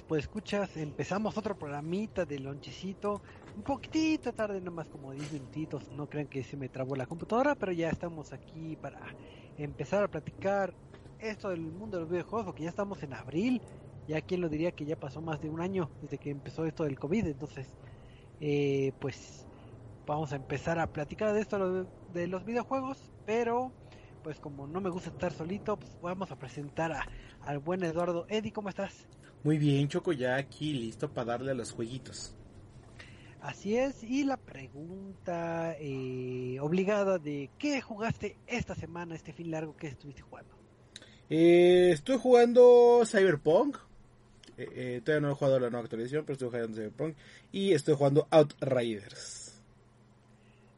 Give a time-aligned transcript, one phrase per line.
[0.00, 0.76] pues escuchas.
[0.76, 3.20] Empezamos otro programita de lonchecito.
[3.54, 5.90] Un poquitito tarde, nomás como 10 minutitos.
[5.90, 9.00] No crean que se me trabó la computadora, pero ya estamos aquí para
[9.58, 10.72] empezar a platicar
[11.18, 13.60] esto del mundo de los videojuegos, porque ya estamos en abril.
[14.08, 16.84] Ya quien lo diría que ya pasó más de un año desde que empezó esto
[16.84, 17.26] del COVID.
[17.26, 17.68] Entonces,
[18.40, 19.46] eh, pues
[20.06, 23.72] vamos a empezar a platicar de esto de los videojuegos, pero
[24.22, 27.06] pues como no me gusta estar solito, pues vamos a presentar a,
[27.42, 28.26] al buen Eduardo.
[28.28, 29.08] Eddie, ¿cómo estás?
[29.44, 32.34] Muy bien, Choco, ya aquí listo para darle a los jueguitos.
[33.40, 39.76] Así es, y la pregunta eh, obligada de ¿qué jugaste esta semana, este fin largo
[39.76, 40.54] que estuviste jugando?
[41.28, 43.78] Eh, estoy jugando Cyberpunk.
[44.58, 47.16] Eh, eh, todavía no he jugado la nueva actualización, pero estoy jugando Cyberpunk.
[47.50, 49.60] Y estoy jugando Outriders.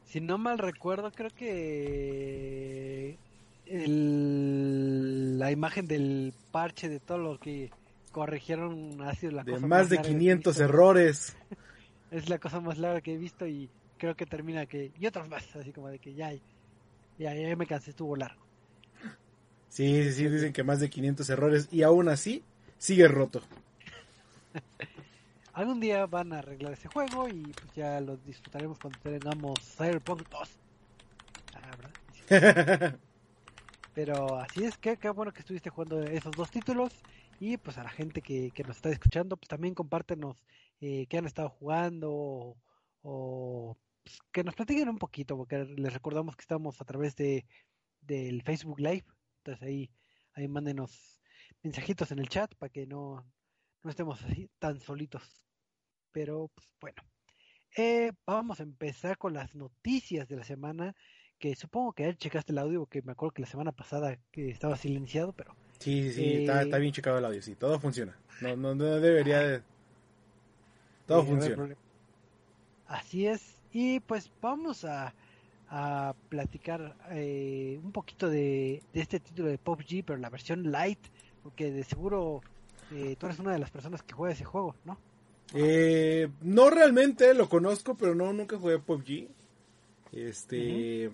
[0.05, 3.19] Si no mal recuerdo, creo que
[3.65, 7.69] el, la imagen del parche de todo lo que
[8.15, 10.63] corrigieron ha sido la De cosa más de larga que he 500 visto.
[10.63, 11.37] errores.
[12.11, 14.91] Es la cosa más larga que he visto y creo que termina que...
[14.97, 16.31] Y otros más, así como de que ya,
[17.17, 18.41] ya, ya me cansé, estuvo largo.
[19.67, 21.67] Sí, sí, sí, dicen que más de 500 errores.
[21.71, 22.41] Y aún así,
[22.77, 23.41] sigue roto.
[25.53, 30.29] Algún día van a arreglar ese juego y pues ya lo disfrutaremos cuando tengamos Cyberpunk
[30.29, 30.49] 2.
[31.55, 31.71] Ah,
[32.29, 32.95] ¿verdad?
[33.93, 36.93] Pero así es, que qué bueno que estuviste jugando esos dos títulos.
[37.39, 40.43] Y pues a la gente que, que nos está escuchando, pues también compártenos
[40.81, 42.57] eh, qué han estado jugando
[43.01, 47.45] o, pues, que nos platiquen un poquito, porque les recordamos que estamos a través de
[48.01, 49.05] del Facebook Live.
[49.37, 49.91] Entonces ahí,
[50.33, 51.19] ahí mándenos
[51.63, 53.25] mensajitos en el chat para que no,
[53.83, 55.43] no estemos así tan solitos.
[56.11, 57.03] Pero pues bueno,
[57.77, 60.95] eh, vamos a empezar con las noticias de la semana
[61.39, 64.49] que supongo que él checaste el audio, porque me acuerdo que la semana pasada que
[64.49, 68.17] estaba silenciado, pero Sí, sí, Eh, está, está bien checado el audio, sí, todo funciona.
[68.41, 69.61] No, no, no debería de...
[71.05, 71.75] Todo funciona.
[72.87, 75.13] Así es, y pues vamos a,
[75.69, 80.99] a platicar eh, un poquito de, de este título de PUBG, pero la versión light,
[81.43, 82.41] porque de seguro
[82.91, 84.97] eh, tú eres una de las personas que juega ese juego, ¿no?
[85.53, 89.27] Eh, no realmente lo conozco, pero no, nunca jugué PUBG.
[90.13, 91.11] Este...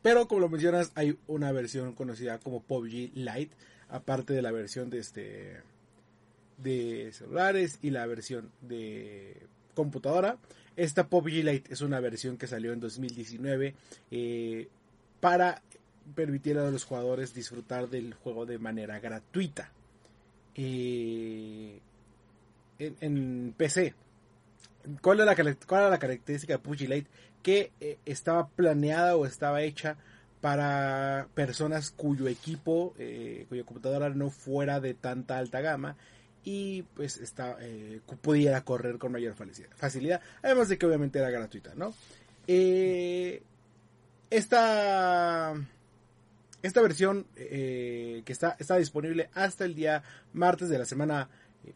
[0.00, 3.54] Pero como lo mencionas, hay una versión conocida como PUBG Lite,
[3.88, 5.62] aparte de la versión de este
[6.58, 10.38] de celulares y la versión de computadora.
[10.76, 13.74] Esta PUBG Lite es una versión que salió en 2019
[14.10, 14.68] eh,
[15.20, 15.62] para
[16.14, 19.72] permitir a los jugadores disfrutar del juego de manera gratuita
[20.54, 21.80] eh,
[22.78, 23.94] en, PC.
[25.00, 25.34] ¿Cuál es, la,
[25.66, 27.10] cuál era la característica de PUBG Lite?
[27.42, 29.96] Que eh, estaba planeada o estaba hecha
[30.44, 35.96] para personas cuyo equipo, eh, cuya computadora no fuera de tanta alta gama
[36.44, 39.34] y pues está, eh, pudiera correr con mayor
[39.74, 41.94] facilidad, además de que obviamente era gratuita, ¿no?
[42.46, 43.42] Eh,
[44.28, 45.54] esta,
[46.60, 50.02] esta versión eh, que está, está disponible hasta el día
[50.34, 51.30] martes de la semana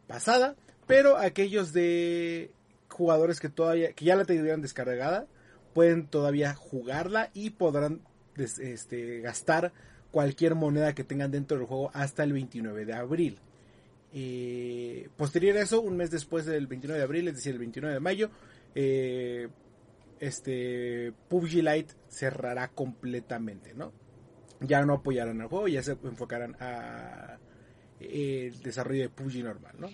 [0.06, 2.50] pasada, pero aquellos de
[2.90, 5.26] jugadores que todavía que ya la tendrían descargada
[5.72, 8.02] pueden todavía jugarla y podrán
[8.38, 9.72] des- este, gastar
[10.10, 13.38] cualquier moneda que tengan dentro del juego hasta el 29 de abril.
[14.14, 17.92] Eh, posterior a eso, un mes después del 29 de abril, es decir, el 29
[17.94, 18.30] de mayo,
[18.74, 19.48] eh,
[20.20, 23.92] este PUBG Lite cerrará completamente, ¿no?
[24.60, 27.38] Ya no apoyarán al juego, ya se enfocarán a
[28.00, 29.88] eh, el desarrollo de PUBG normal, ¿no?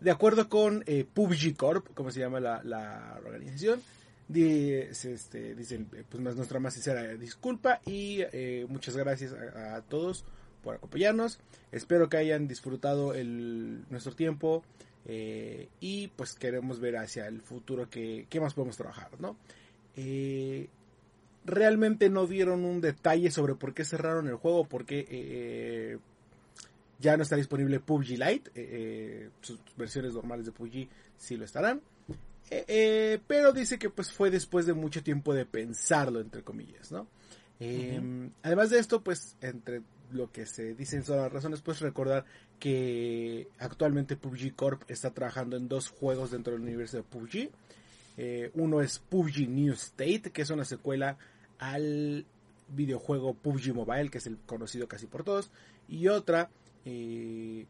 [0.00, 3.80] De acuerdo con PUBG Corp, como se llama la, la organización,
[4.28, 10.24] di- es, este, dicen pues nuestra más sincera disculpa y eh, muchas gracias a, todos
[10.62, 11.40] por acompañarnos.
[11.72, 14.62] Espero que hayan disfrutado el, nuestro tiempo
[15.06, 19.36] eh, y pues queremos ver hacia el futuro que, qué más podemos trabajar, ¿no?
[19.96, 20.68] Eh,
[21.44, 25.98] realmente no dieron un detalle sobre por qué cerraron el juego, por qué eh,
[27.00, 28.50] ya no está disponible PUBG Lite.
[28.54, 31.80] Eh, sus versiones normales de PUBG sí lo estarán.
[33.26, 37.06] Pero dice que pues fue después de mucho tiempo de pensarlo, entre comillas, ¿no?
[38.42, 42.24] Además de esto, pues entre lo que se dicen son las razones, pues recordar
[42.58, 47.50] que actualmente PUBG Corp está trabajando en dos juegos dentro del universo de PUBG.
[48.16, 51.18] Eh, uno es PUBG New State, que es una secuela
[51.58, 52.26] al
[52.68, 55.50] videojuego PUBG Mobile, que es el conocido casi por todos.
[55.88, 56.50] Y otra,
[56.84, 57.66] eh,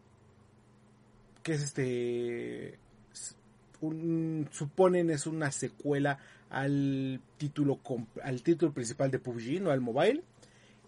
[1.42, 2.78] que es este,
[4.50, 6.18] suponen es una secuela
[6.50, 7.80] al título,
[8.22, 10.22] al título principal de PUBG, no al mobile.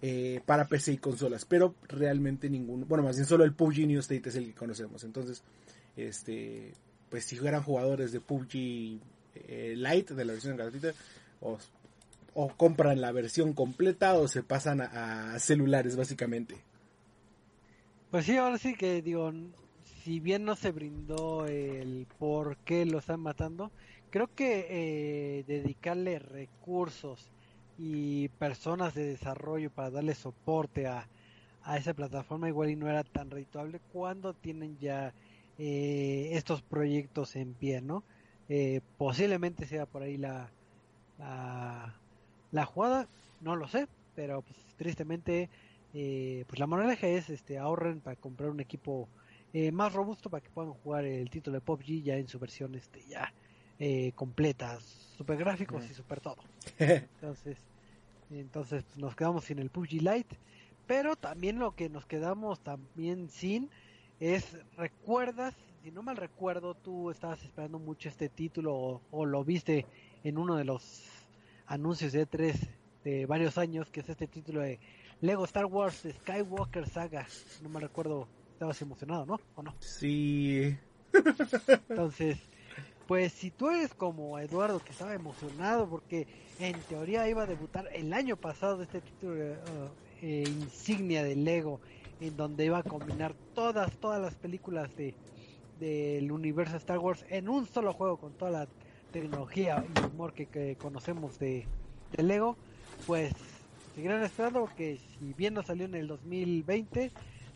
[0.03, 4.01] Eh, para PC y consolas, pero realmente ninguno, bueno, más bien solo el PUBG New
[4.01, 5.05] State es el que conocemos.
[5.05, 5.43] Entonces,
[5.95, 6.73] este,
[7.11, 8.99] pues si fueran jugadores de PUBG
[9.35, 10.93] eh, Lite, de la versión gratuita,
[11.43, 11.59] o,
[12.57, 16.57] compran la versión completa o se pasan a, celulares, básicamente.
[18.11, 19.31] Pues sí, ahora sí que digo,
[20.05, 23.71] si bien no se brindó el por qué lo están matando,
[24.11, 27.31] creo que eh, dedicarle recursos
[27.79, 31.09] y personas de desarrollo para darle soporte a,
[31.63, 35.15] a esa plataforma igual y no era tan redituable cuando tienen ya
[35.59, 38.03] eh, estos proyectos en pie, ¿no?
[38.49, 40.51] Eh, posiblemente sea por ahí la,
[41.19, 43.09] la, jugada,
[43.41, 45.51] no lo sé, pero pues, tristemente
[45.93, 49.09] eh, pues la moraleja es este ahorren para comprar un equipo
[49.73, 53.03] más robusto para que puedan jugar el título de PUBG ya en su versión este
[53.09, 53.33] ya
[54.15, 54.79] completa,
[55.17, 56.39] super gráficos y super todo.
[56.79, 57.59] Entonces,
[58.31, 60.39] entonces pues, nos quedamos sin el PUBG Lite.
[60.87, 63.71] Pero también lo que nos quedamos también sin
[64.19, 69.87] es, recuerdas, si no mal recuerdo, tú estabas esperando mucho este título o, lo viste
[70.25, 71.05] en uno de los
[71.67, 72.69] anuncios de E3
[73.05, 74.81] de varios años, que es este título de
[75.21, 77.27] Lego Star Wars Skywalker Saga.
[77.63, 78.27] No me recuerdo,
[78.61, 79.41] estabas emocionado, ¿no?
[79.55, 79.75] ¿O no?
[79.81, 80.77] Sí.
[81.89, 82.37] Entonces,
[83.07, 86.27] pues si tú eres como Eduardo que estaba emocionado porque
[86.59, 89.89] en teoría iba a debutar el año pasado este título uh,
[90.21, 91.81] eh, insignia de Lego
[92.21, 95.15] en donde iba a combinar todas todas las películas de
[95.79, 98.69] del universo Star Wars en un solo juego con toda la
[99.11, 101.67] tecnología y humor que, conocemos de,
[102.19, 102.59] Lego
[103.07, 103.33] pues
[103.95, 107.11] seguirán esperando porque si bien no salió en el 2020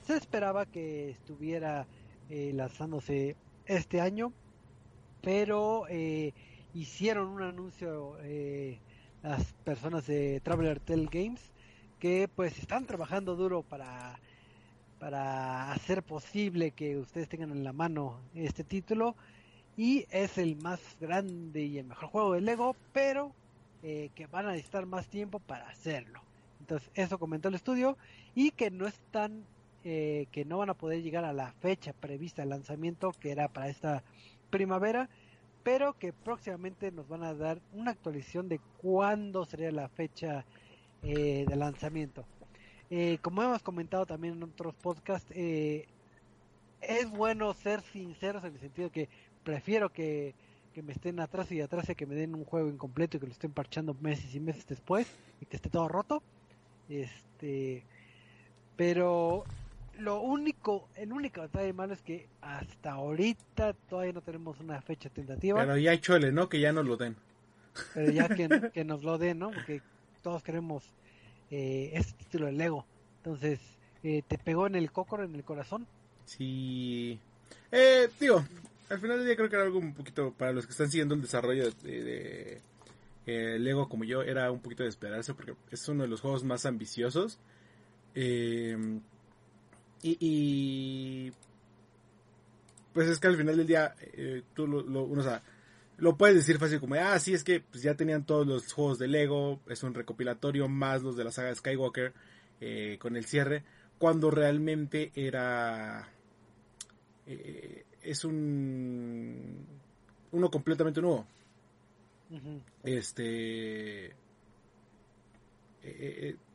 [0.06, 1.87] se esperaba que estuviera
[2.29, 3.37] eh, lanzándose
[3.67, 4.33] este año
[5.23, 6.33] pero eh,
[6.75, 8.79] hicieron un anuncio eh,
[9.23, 11.41] las personas de Traveler Tell Games
[11.99, 14.19] que pues están trabajando duro para
[15.05, 19.17] para hacer posible que ustedes tengan en la mano este título.
[19.77, 23.35] Y es el más grande y el mejor juego de Lego pero
[23.83, 26.23] eh, que van a necesitar más tiempo para hacerlo.
[26.61, 27.99] Entonces eso comentó el estudio
[28.35, 29.45] y que no están
[29.85, 33.49] eh, que no van a poder llegar a la fecha prevista de lanzamiento que era
[33.49, 34.03] para esta
[34.51, 35.09] primavera,
[35.63, 40.45] pero que próximamente nos van a dar una actualización de cuándo sería la fecha
[41.03, 42.25] eh, de lanzamiento.
[42.91, 45.87] Eh, como hemos comentado también en otros podcasts, eh,
[46.81, 49.09] es bueno ser sinceros en el sentido que
[49.43, 50.35] prefiero que,
[50.73, 53.27] que me estén atrás y atrás y que me den un juego incompleto y que
[53.27, 55.07] lo estén parchando meses y meses después
[55.41, 56.23] y que esté todo roto.
[56.88, 57.85] Este,
[58.76, 59.45] pero
[59.99, 65.09] lo único, el único detalle malo es que hasta ahorita todavía no tenemos una fecha
[65.09, 65.61] tentativa.
[65.61, 66.49] Pero ya chole, ¿no?
[66.49, 67.17] Que ya nos lo den.
[67.95, 69.51] Pero ya que, que nos lo den, ¿no?
[69.51, 69.83] Porque
[70.23, 70.85] todos queremos
[71.51, 72.87] eh, este título de Lego.
[73.19, 73.61] Entonces,
[74.03, 75.87] eh, ¿te pegó en el cocor, en el corazón?
[76.25, 77.19] Sí.
[77.71, 78.45] Eh, digo,
[78.89, 81.15] al final del día creo que era algo un poquito, para los que están siguiendo
[81.15, 82.63] el desarrollo de, de
[83.27, 86.45] eh, Lego como yo, era un poquito de esperarse porque es uno de los juegos
[86.45, 87.39] más ambiciosos.
[88.15, 88.77] Eh,
[90.04, 91.32] y,
[92.92, 95.23] pues es que al final del día eh, tú lo, lo, uno,
[95.96, 98.99] lo puedes decir fácil como, ah, sí, es que pues, ya tenían todos los juegos
[98.99, 102.12] de Lego, es un recopilatorio más los de la saga de Skywalker
[102.61, 103.64] eh, con el cierre,
[103.99, 106.08] cuando realmente era...
[107.26, 109.66] Eh, es un...
[110.32, 111.26] uno completamente nuevo.
[112.82, 114.12] Este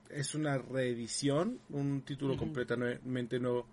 [0.09, 3.65] es una reedición, un título completamente nuevo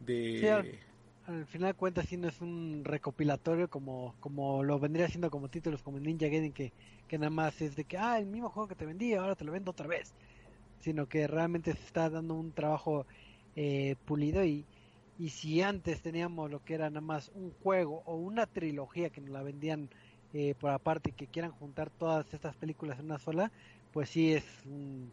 [0.00, 0.80] de...
[1.26, 5.48] al, final de cuentas sí no es un recopilatorio como, como lo vendría siendo como
[5.48, 6.72] títulos como Ninja Gaiden que,
[7.08, 9.44] que nada más es de que, ah, el mismo juego que te vendí, ahora te
[9.44, 10.14] lo vendo otra vez.
[10.80, 13.06] Sino que realmente se está dando un trabajo
[13.54, 14.66] eh, pulido y,
[15.18, 19.20] y si antes teníamos lo que era nada más un juego o una trilogía que
[19.20, 19.90] nos la vendían
[20.32, 23.52] eh, por aparte y que quieran juntar todas estas películas en una sola,
[23.92, 25.12] pues sí es un,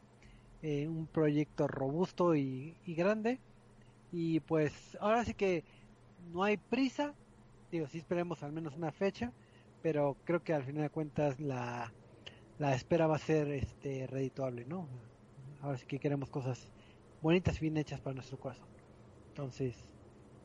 [0.61, 3.39] eh, un proyecto robusto y, y grande.
[4.11, 5.63] Y pues ahora sí que
[6.33, 7.13] no hay prisa,
[7.71, 9.31] digo, sí esperemos al menos una fecha,
[9.81, 11.93] pero creo que al final de cuentas la,
[12.57, 14.87] la espera va a ser este redituable, ¿no?
[15.61, 16.71] Ahora sí que queremos cosas
[17.21, 18.67] bonitas bien hechas para nuestro corazón.
[19.29, 19.75] Entonces,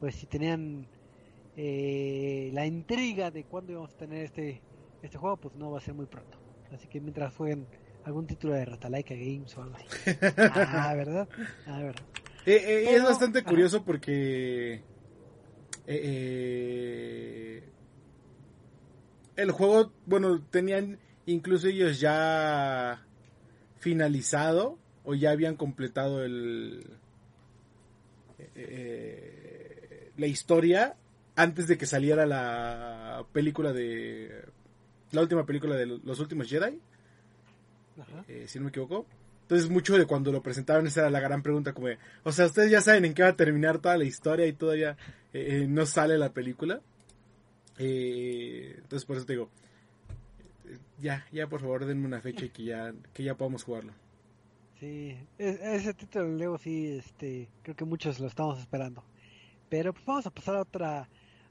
[0.00, 0.86] pues si tenían
[1.56, 4.62] eh, la intriga de cuándo íbamos a tener este
[5.02, 6.38] este juego, pues no va a ser muy pronto.
[6.72, 7.68] Así que mientras jueguen
[8.04, 9.88] algún título de Ratalaika Games o algo así.
[10.36, 11.28] ah, ¿verdad?
[11.66, 12.02] Ah, ¿verdad?
[12.46, 14.82] Eh, eh, es bastante curioso porque
[15.86, 17.62] eh,
[19.36, 23.06] el juego, bueno, tenían incluso ellos ya
[23.78, 26.98] finalizado o ya habían completado el
[30.16, 30.96] la historia
[31.34, 34.44] antes de que saliera la película de
[35.12, 36.80] la última película de los últimos Jedi
[38.46, 39.06] si no me equivoco
[39.42, 41.88] entonces mucho de cuando lo presentaron esa era la gran pregunta como
[42.22, 44.96] o sea ustedes ya saben en qué va a terminar toda la historia y todavía
[45.34, 46.80] eh, no sale la película.
[47.76, 49.50] Eh, entonces por eso te digo,
[51.00, 53.92] ya, ya por favor denme una fecha y que ya, que ya podamos jugarlo.
[54.78, 59.02] Sí, ese título de Lego sí, este, creo que muchos lo estamos esperando.
[59.68, 61.08] Pero pues vamos a pasar a otra,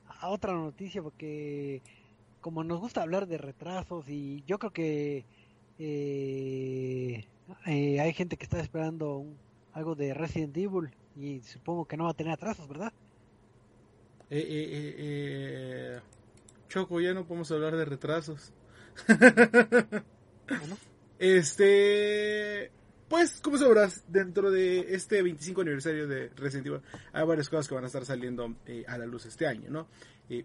[0.08, 1.82] a otra noticia porque
[2.40, 5.26] como nos gusta hablar de retrasos y yo creo que
[5.80, 7.26] eh,
[7.66, 9.26] hay gente que está esperando
[9.74, 12.94] algo de Resident Evil y supongo que no va a tener atrasos, ¿verdad?
[14.30, 16.00] Eh, eh, eh,
[16.70, 18.54] Choco, ya no podemos hablar de retrasos.
[21.20, 22.70] Este,
[23.08, 26.82] pues, como sabrás, dentro de este 25 aniversario de Resident Evil,
[27.14, 28.54] hay varias cosas que van a estar saliendo
[28.88, 29.88] a la luz este año, ¿no?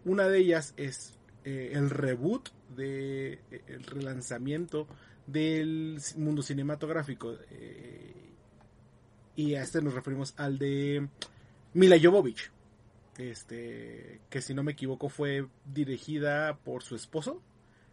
[0.04, 4.87] una de ellas es el reboot, de, el relanzamiento
[5.28, 7.37] del mundo cinematográfico.
[9.37, 11.08] y a este nos referimos al de
[11.75, 12.50] Mila Jovovich
[13.18, 17.42] este que si no me equivoco fue dirigida por su esposo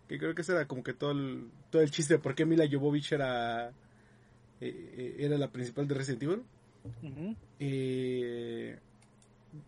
[0.07, 2.45] que creo que ese era como que todo el, todo el chiste de por qué
[2.45, 3.73] Mila Jovovich era eh,
[4.61, 6.43] eh, era la principal de Resident Evil
[7.59, 8.79] eh,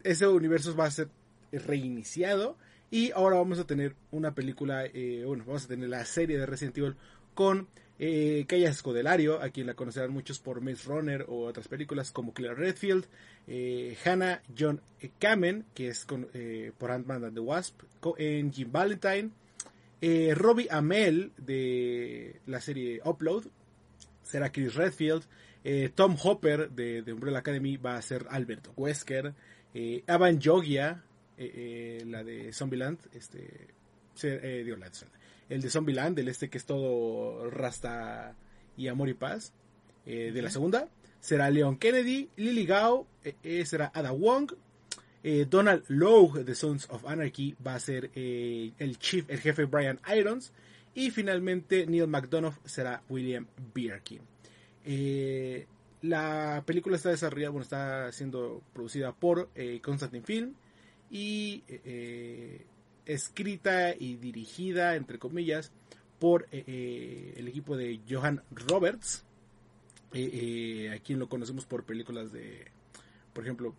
[0.04, 1.10] ese universo va a ser
[1.52, 2.58] reiniciado
[2.92, 4.86] y ahora vamos a tener una película
[5.26, 6.96] bueno vamos a tener la serie de Resident Evil
[7.38, 7.68] con
[8.00, 12.34] eh, Kaya Scodelario, a quien la conocerán muchos por Maze Runner o otras películas como
[12.34, 13.06] Claire Redfield,
[13.46, 14.82] eh, Hannah John
[15.20, 17.80] Kamen, que es eh, por Ant-Man and the Wasp,
[18.18, 19.30] en Jim Valentine,
[20.02, 23.44] eh, Robbie Amell de la serie Upload,
[24.24, 25.24] será Chris Redfield,
[25.94, 29.36] Tom Hopper de, Umbrella Academy va a ser Alberto Wesker,
[30.08, 31.04] Avan Jogia,
[31.38, 33.68] la de Zombieland, este,
[34.64, 34.90] digo, la,
[35.50, 38.36] el de Zombieland, el este que es todo rasta
[38.76, 39.54] y amor y paz,
[40.06, 40.88] eh, de la segunda.
[41.20, 44.54] Será Leon Kennedy, Lily Gao, eh, eh, será Ada Wong,
[45.50, 50.54] Donald Logue de Sons of Anarchy va a ser el chief, el jefe Brian Irons,
[50.94, 54.22] y finalmente Neil McDonough será William Birkin.
[56.02, 59.50] la película está desarrollada, bueno, está siendo producida por
[59.82, 60.54] Constantine Film
[61.12, 61.62] y
[63.08, 65.72] escrita y dirigida, entre comillas,
[66.20, 69.24] por eh, eh, el equipo de Johan Roberts,
[70.14, 72.68] eh, a quien lo conocemos por películas de,
[73.34, 73.76] por ejemplo,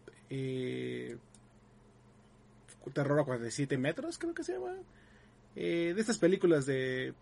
[2.95, 4.75] Terror a 47 metros, creo que se llama.
[5.55, 7.13] de estas películas de,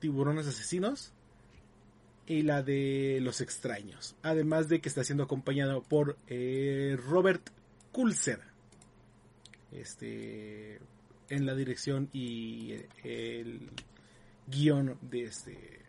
[0.00, 1.12] tiburones asesinos
[2.26, 4.16] y la de los extraños.
[4.22, 7.50] Además de que está siendo acompañado por Robert
[7.92, 8.47] Kulzer
[9.72, 10.80] este
[11.28, 13.70] en la dirección y el
[14.46, 15.82] guion de este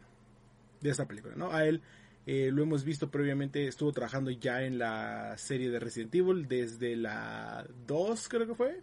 [0.82, 1.82] de esta película no a él
[2.26, 6.96] eh, lo hemos visto previamente estuvo trabajando ya en la serie de Resident Evil desde
[6.96, 8.82] la 2 creo que fue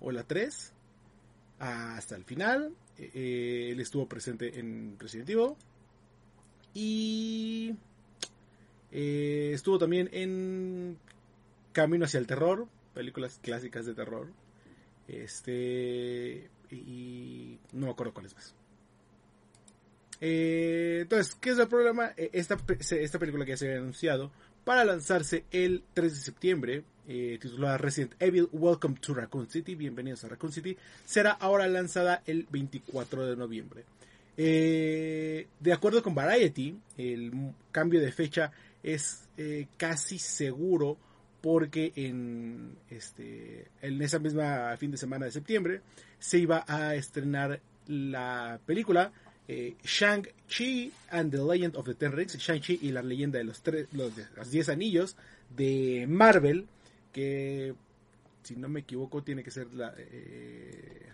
[0.00, 0.72] o la 3
[1.58, 2.74] hasta el final.
[2.98, 5.54] Eh, él estuvo presente en Resident Evil.
[6.74, 7.74] Y
[8.92, 10.98] eh, estuvo también en
[11.72, 14.28] Camino hacia el terror películas clásicas de terror.
[15.06, 16.48] Este.
[16.70, 18.54] Y no me acuerdo cuáles más.
[20.20, 22.12] Eh, entonces, ¿qué es el problema?
[22.16, 24.32] Eh, esta, esta película que se había anunciado
[24.64, 30.24] para lanzarse el 3 de septiembre, eh, titulada Resident Evil Welcome to Raccoon City, bienvenidos
[30.24, 33.84] a Raccoon City, será ahora lanzada el 24 de noviembre.
[34.36, 38.50] de acuerdo con Variety, el cambio de fecha
[38.82, 39.28] es
[39.76, 40.98] casi seguro
[41.46, 45.80] porque en, este, en esa misma fin de semana de septiembre
[46.18, 49.12] se iba a estrenar la película
[49.46, 53.62] eh, Shang-Chi and the Legend of the Ten Rings, Shang-Chi y la leyenda de los,
[53.62, 55.16] tres, los, los diez anillos
[55.56, 56.66] de Marvel,
[57.12, 57.76] que
[58.42, 61.06] si no me equivoco tiene que ser la, eh,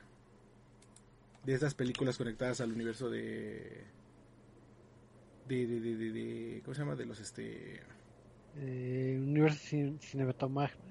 [1.44, 3.84] de esas películas conectadas al universo de
[5.46, 6.96] de, de, de, de, ¿cómo se llama?
[6.96, 7.82] de los este
[8.56, 9.58] eh, universo
[10.00, 10.82] cinematográfico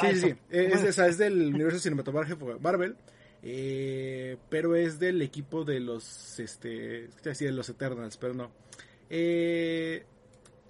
[0.00, 0.34] sí, sí, sí.
[0.50, 2.96] Es, es, es, del universo cinematográfico Marvel
[3.42, 8.50] eh, pero es del equipo de los este decir de los Eternals pero no.
[9.10, 10.06] Eh,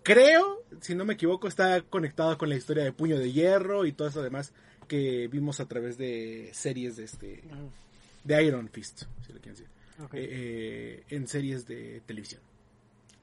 [0.02, 3.92] creo si no me equivoco está conectado con la historia de Puño de Hierro y
[3.92, 4.52] todo eso demás
[4.88, 7.44] que vimos a través de series de este
[8.25, 9.68] de Iron Fist si lo quieren decir.
[10.06, 10.26] Okay.
[10.28, 12.42] eh, en series de televisión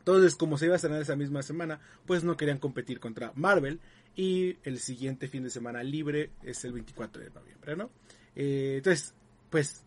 [0.01, 3.79] entonces, como se iba a estrenar esa misma semana, pues no querían competir contra Marvel.
[4.15, 7.91] Y el siguiente fin de semana libre es el 24 de noviembre, ¿no?
[8.36, 9.13] Eh, entonces,
[9.51, 9.84] pues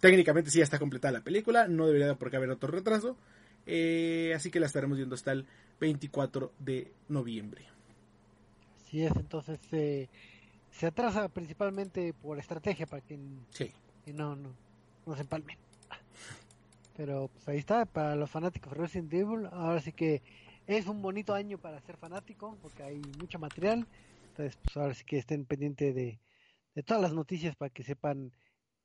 [0.00, 3.18] técnicamente sí ya está completada la película, no debería por qué haber otro retraso.
[3.66, 5.44] Eh, así que la estaremos viendo hasta el
[5.80, 7.66] 24 de noviembre.
[8.86, 10.08] Así es, entonces eh,
[10.72, 13.18] se atrasa principalmente por estrategia para que,
[13.50, 13.70] sí.
[14.06, 14.54] no, no,
[15.04, 15.58] no se empalmen.
[16.98, 20.20] Pero pues ahí está, para los fanáticos de Resident Evil, ahora sí que
[20.66, 23.86] es un bonito año para ser fanático, porque hay mucho material.
[24.30, 26.18] Entonces, pues ahora sí que estén pendientes de,
[26.74, 28.32] de todas las noticias para que sepan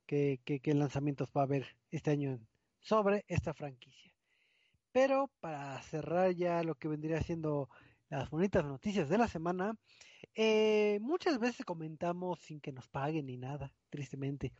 [0.05, 2.39] qué, qué, qué lanzamientos va a haber este año
[2.81, 4.13] sobre esta franquicia.
[4.91, 7.67] Pero para cerrar ya lo que vendría siendo
[8.09, 9.75] las bonitas noticias de la semana,
[10.35, 14.53] eh, muchas veces comentamos sin que nos paguen ni nada, tristemente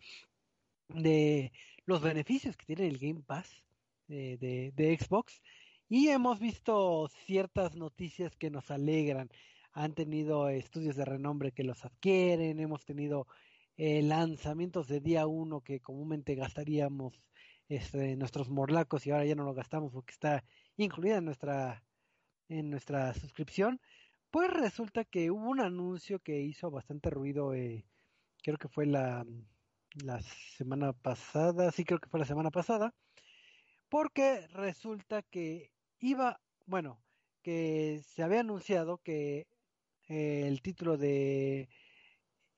[0.94, 1.52] de
[1.86, 3.64] los beneficios que tiene el Game Pass
[4.08, 5.42] de, de, de, Xbox
[5.90, 9.30] y hemos visto ciertas noticias que nos alegran.
[9.74, 13.28] Han tenido estudios de renombre que los adquieren, hemos tenido
[13.76, 17.24] eh, lanzamientos de día uno que comúnmente gastaríamos
[17.70, 20.44] este, nuestros morlacos y ahora ya no lo gastamos porque está
[20.78, 21.84] incluida en nuestra,
[22.50, 23.82] en nuestra suscripción.
[24.30, 27.86] Pues resulta que hubo un anuncio que hizo bastante ruido, eh,
[28.44, 29.26] creo que fue la,
[29.96, 30.22] la
[30.58, 32.94] semana pasada, sí creo que fue la semana pasada,
[33.90, 37.00] porque resulta que iba, bueno,
[37.42, 39.48] que se había anunciado que
[40.08, 41.70] eh, el título de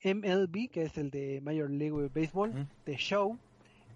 [0.03, 2.67] MLB, que es el de Major League Baseball, -huh.
[2.85, 3.37] de Show,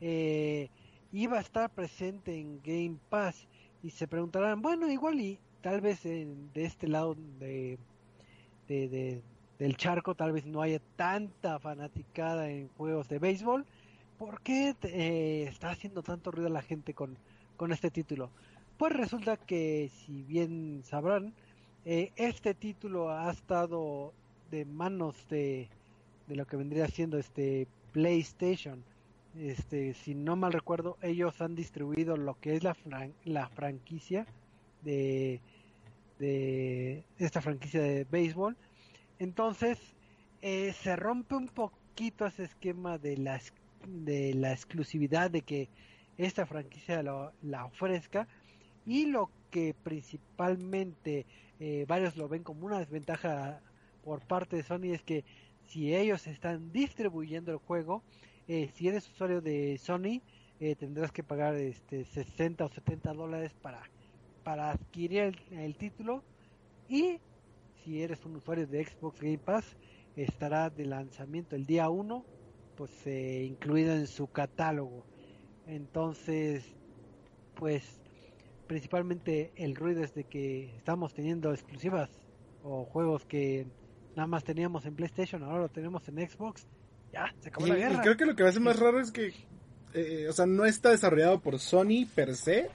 [0.02, 0.69] eh,
[1.12, 3.47] iba a estar presente en Game Pass
[3.84, 7.78] y se preguntarán, bueno, igual y tal vez en, de este lado de,
[8.67, 9.21] de, de
[9.60, 13.65] del charco tal vez no haya tanta fanaticada en juegos de béisbol.
[14.17, 17.17] ¿Por qué eh, está haciendo tanto ruido la gente con,
[17.58, 18.32] con este título?
[18.78, 21.34] Pues resulta que, si bien sabrán,
[21.86, 24.13] eh, este título ha estado
[24.50, 25.67] de manos de,
[26.28, 28.84] de lo que vendría siendo este PlayStation.
[29.38, 34.26] Este, si no mal recuerdo, ellos han distribuido lo que es la, fran la franquicia
[34.84, 35.41] de,
[36.17, 38.56] de esta franquicia de béisbol
[39.19, 39.77] entonces,
[40.41, 43.39] eh, se rompe un poquito ese esquema de la,
[43.88, 45.69] de la exclusividad de que
[46.17, 48.27] esta franquicia lo, la ofrezca
[48.86, 51.25] y lo que principalmente
[51.60, 53.62] eh, varios lo ven como una desventaja
[54.03, 55.23] por parte de Sony es que
[55.67, 58.03] si ellos están distribuyendo el juego,
[58.47, 60.21] eh, si eres usuario de Sony,
[60.60, 63.82] eh, tendrás que pagar este 60 o 70 dólares para,
[64.71, 66.23] adquirir el, el título
[66.88, 67.19] y
[67.84, 69.65] si eres un usuario de Xbox Game Pass,
[70.15, 72.26] estará de lanzamiento el día 1,
[72.76, 75.06] pues eh, incluido en su catálogo.
[75.68, 76.63] Entonces,
[77.56, 78.00] pues
[78.68, 82.10] principalmente el ruido es de que estamos teniendo exclusivas
[82.63, 83.68] o juegos que
[84.15, 86.68] nada más teníamos en PlayStation, ahora lo tenemos en Xbox.
[87.13, 87.96] Ya, se acabó y, la guerra.
[87.96, 89.34] Y creo que lo que me hace más raro es que,
[89.94, 92.70] eh, o sea, no está desarrollado por Sony per se,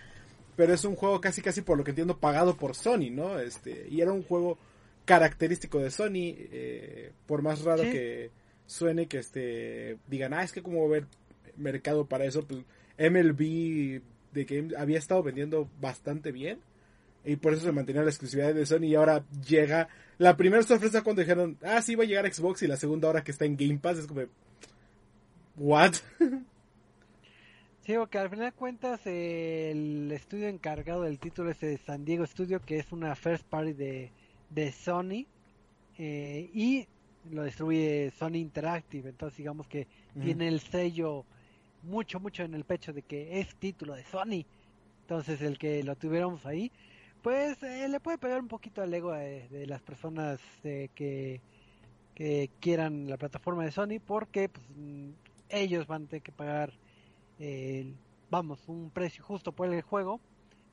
[0.56, 3.38] pero es un juego casi casi por lo que entiendo pagado por Sony, ¿no?
[3.38, 4.58] Este, y era un juego
[5.04, 7.90] característico de Sony, eh, por más raro ¿Sí?
[7.90, 8.30] que
[8.66, 11.06] suene que este digan, ah, es que como ver
[11.56, 12.60] mercado para eso, pues
[12.98, 14.00] MLB
[14.32, 16.60] de Game había estado vendiendo bastante bien
[17.24, 19.88] y por eso se mantenía la exclusividad de Sony y ahora llega
[20.18, 23.24] la primera sorpresa cuando dijeron, ah, sí va a llegar Xbox y la segunda hora
[23.24, 24.22] que está en Game Pass es como,
[25.56, 25.94] what?
[27.84, 32.24] Sí, porque al final de cuentas el estudio encargado del título es de San Diego
[32.24, 34.10] Studio, que es una first party de,
[34.54, 35.26] de Sony
[35.98, 36.86] eh, y
[37.30, 40.22] lo distribuye Sony Interactive, entonces digamos que mm.
[40.22, 41.24] tiene el sello
[41.82, 44.44] mucho, mucho en el pecho de que es título de Sony,
[45.02, 46.70] entonces el que lo tuviéramos ahí,
[47.22, 51.40] pues eh, le puede pegar un poquito al ego de, de las personas eh, que,
[52.14, 54.66] que quieran la plataforma de Sony porque pues,
[55.48, 56.72] ellos van a tener que pagar,
[58.30, 60.20] vamos, un precio justo por el juego,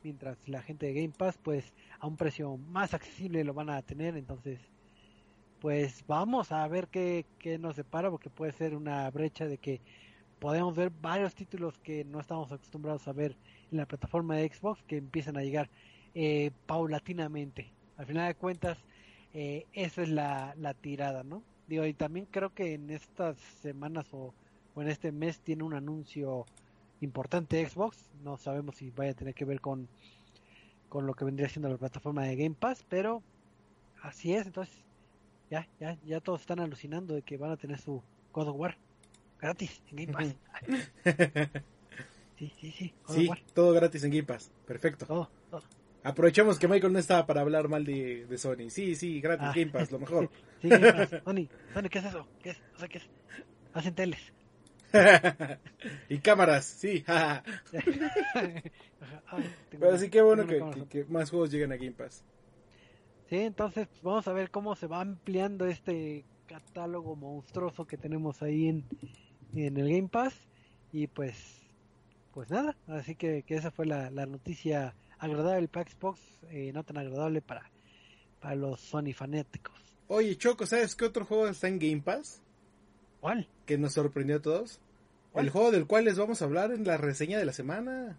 [0.04, 3.82] mientras la gente de Game Pass, pues a un precio más accesible lo van a
[3.82, 4.60] tener, entonces,
[5.60, 9.82] pues vamos a ver qué, qué nos separa, porque puede ser una brecha de que
[10.40, 13.38] podemos ver varios títulos que no estamos acostumbrados a ver
[13.72, 15.70] en la plataforma de Xbox que empiezan a llegar
[16.16, 17.72] eh, paulatinamente.
[17.98, 18.78] Al final de cuentas,
[19.34, 21.44] eh, esa es la, la tirada, ¿no?
[21.68, 24.34] Digo, y también creo que en estas semanas o,
[24.74, 26.46] o en este mes tiene un anuncio
[27.02, 27.98] importante Xbox.
[28.24, 29.88] No sabemos si vaya a tener que ver con,
[30.90, 33.22] con lo que vendría siendo la plataforma de Game Pass, pero
[34.02, 34.46] así es.
[34.48, 34.74] Entonces,
[35.50, 38.78] ya, ya, ya todos están alucinando de que van a tener su God of War
[39.40, 40.36] gratis en Game Pass.
[42.38, 42.94] sí, sí, sí.
[43.08, 44.52] God Sí, War, todo gratis en Game Pass.
[44.66, 45.06] Perfecto.
[45.06, 45.62] todo, todo.
[46.04, 48.70] Aprovechemos que Michael no estaba para hablar mal de, de Sony.
[48.70, 50.30] Sí, sí, gratis Ah, Game Pass, lo mejor.
[50.62, 51.10] Sí, Game Pass.
[51.26, 52.28] Sony, Sony, ¿qué es eso?
[52.42, 52.62] ¿Qué es?
[52.74, 53.10] No sé qué es.
[53.74, 54.20] Hacen teles.
[56.10, 57.04] y cámaras, sí.
[59.72, 62.24] Pero sí, qué bueno que más juegos lleguen a Game Pass.
[63.32, 68.42] Sí, entonces pues, vamos a ver cómo se va ampliando este catálogo monstruoso que tenemos
[68.42, 68.84] ahí en,
[69.56, 70.34] en el Game Pass.
[70.92, 71.62] Y pues,
[72.34, 76.84] pues nada, así que, que esa fue la, la noticia agradable para Xbox, eh, no
[76.84, 77.72] tan agradable para,
[78.42, 79.80] para los Sony fanáticos.
[80.08, 82.42] Oye, Choco, ¿sabes qué otro juego está en Game Pass?
[83.22, 83.48] ¿Cuál?
[83.66, 84.80] Que nos sorprendió a todos.
[85.32, 85.46] ¿Cuál?
[85.46, 88.18] El juego del cual les vamos a hablar en la reseña de la semana.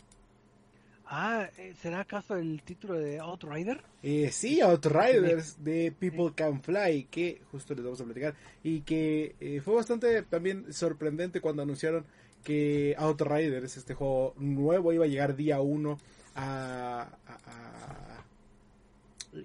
[1.15, 3.83] Ah, eh, ¿será acaso el título de Outrider?
[4.03, 8.35] Eh, sí, Outriders de People Can Fly, que justo les vamos a platicar.
[8.65, 12.07] Y que eh, fue bastante también sorprendente cuando anunciaron
[12.43, 15.99] que Outriders, este juego nuevo, iba a llegar día 1
[16.35, 18.25] a, a- a-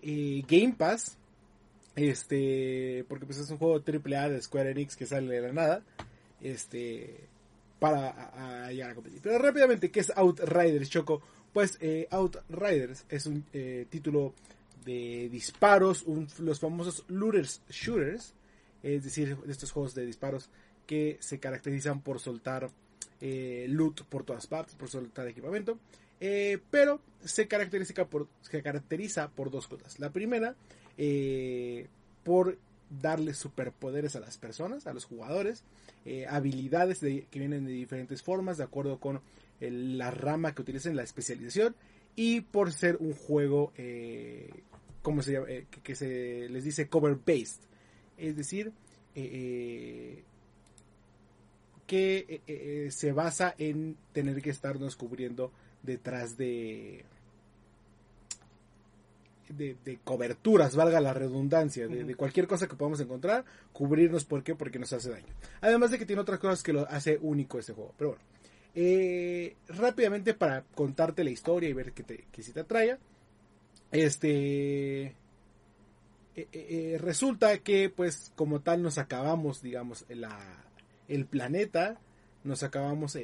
[0.01, 1.17] eh, Game Pass.
[1.97, 5.83] Este, porque pues es un juego AAA de Square Enix que sale de la nada.
[6.41, 7.27] Este,
[7.79, 9.19] para a- llegar a competir.
[9.21, 11.21] Pero rápidamente, ¿qué es Outriders, Choco?
[11.53, 14.33] Pues eh, Outriders es un eh, título
[14.85, 16.05] de disparos,
[16.39, 18.33] los famosos looters shooters,
[18.83, 20.49] es decir, de estos juegos de disparos
[20.85, 22.69] que se caracterizan por soltar
[23.19, 25.77] eh, loot por todas partes, por soltar equipamiento,
[26.71, 29.99] pero se caracteriza por, se caracteriza por dos cosas.
[29.99, 30.55] La primera,
[30.97, 31.87] eh,
[32.23, 32.57] por
[33.01, 35.63] darle superpoderes a las personas, a los jugadores,
[36.05, 39.21] eh, habilidades de- que vienen de diferentes formas, de acuerdo con
[39.59, 41.75] la rama que utilicen, la especialización,
[42.15, 44.49] y por ser un juego, eh,
[45.01, 45.47] ¿cómo se llama?
[45.49, 47.61] Eh, que, se les dice cover based,
[48.17, 48.71] es decir,
[51.87, 55.51] que se basa en tener que estarnos cubriendo
[55.83, 57.03] detrás de
[59.49, 64.43] de, de coberturas, valga la redundancia, de, de cualquier cosa que podamos encontrar, cubrirnos, ¿por
[64.43, 64.55] qué?
[64.55, 65.33] Porque nos hace daño.
[65.61, 67.93] Además de que tiene otras cosas que lo hace único este juego.
[67.97, 68.23] Pero bueno,
[68.75, 72.97] eh, rápidamente para contarte la historia y ver que, te, que si te atrae,
[73.91, 75.03] este...
[75.03, 80.37] eh, eh, resulta que pues como tal nos acabamos, digamos, la,
[81.07, 81.99] el planeta,
[82.43, 83.17] nos acabamos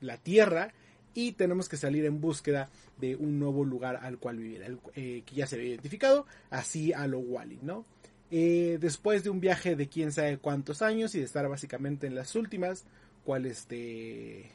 [0.00, 0.72] la Tierra
[1.14, 5.34] y tenemos que salir en búsqueda de un nuevo lugar al cual vivir, eh, que
[5.34, 7.84] ya se había identificado, así a lo Wally, ¿no?
[8.30, 12.14] Eh, después de un viaje de quién sabe cuántos años y de estar básicamente en
[12.14, 12.84] las últimas,
[13.24, 14.50] cual este,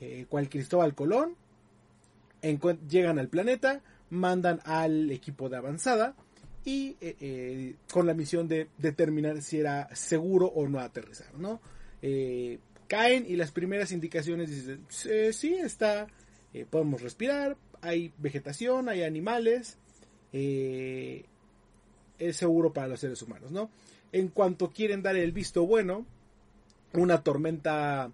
[0.00, 1.34] eh, cual Cristóbal Colón,
[2.88, 6.14] llegan al planeta, mandan al equipo de avanzada
[6.64, 11.60] y eh, con la misión de determinar si era seguro o no aterrizar, ¿no?
[12.02, 16.06] Eh, caen y las primeras indicaciones dicen, "Eh, sí, está,
[16.54, 19.78] eh, podemos respirar, hay vegetación, hay animales,
[20.32, 21.24] eh,
[22.18, 23.70] es seguro para los seres humanos, ¿no?
[24.12, 26.06] En cuanto quieren dar el visto bueno,
[26.94, 28.10] una tormenta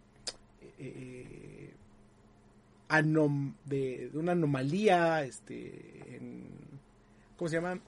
[0.78, 1.70] eh,
[2.88, 6.48] anom- de, una anomalía, este, en-
[7.36, 7.80] ¿cómo se llama?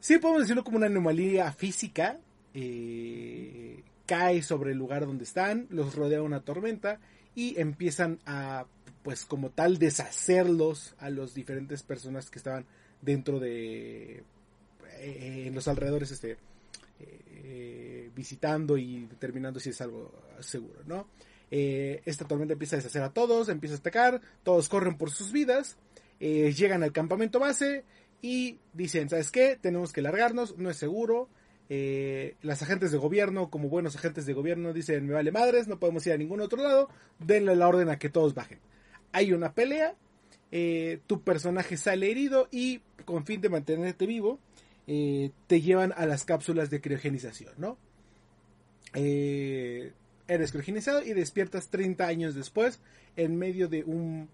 [0.00, 2.18] Sí, podemos decirlo como una anomalía física,
[2.54, 7.00] eh, cae sobre el lugar donde están, los rodea una tormenta
[7.34, 8.66] y empiezan a,
[9.02, 12.64] pues como tal, deshacerlos a los diferentes personas que estaban
[13.02, 14.22] dentro de,
[14.98, 16.36] eh, en los alrededores, este,
[17.00, 21.08] eh, visitando y determinando si es algo seguro, ¿no?
[21.50, 25.76] Esta tormenta empieza a deshacer a todos, empieza a atacar, todos corren por sus vidas,
[26.18, 27.84] llegan al campamento base
[28.22, 29.56] y dicen, ¿sabes qué?
[29.60, 31.28] Tenemos que largarnos, no es seguro.
[31.70, 35.78] Eh, las agentes de gobierno, como buenos agentes de gobierno, dicen, me vale madres, no
[35.78, 38.58] podemos ir a ningún otro lado, denle la orden a que todos bajen.
[39.12, 39.94] Hay una pelea,
[40.52, 44.38] eh, tu personaje sale herido y con fin de mantenerte vivo,
[44.86, 47.78] eh, te llevan a las cápsulas de criogenización, ¿no?
[48.92, 52.80] Eres criogenizado y despiertas 30 años después
[53.16, 54.28] en medio de un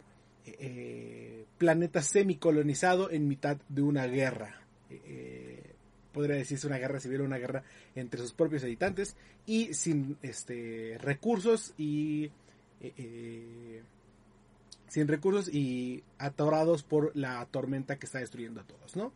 [1.57, 4.61] planeta semicolonizado en mitad de una guerra.
[6.11, 7.63] Eh, podría decirse una guerra civil, una guerra
[7.95, 12.31] entre sus propios habitantes y sin este recursos y
[12.81, 13.83] eh,
[14.89, 19.13] sin recursos y atorados por la tormenta que está destruyendo a todos, ¿no?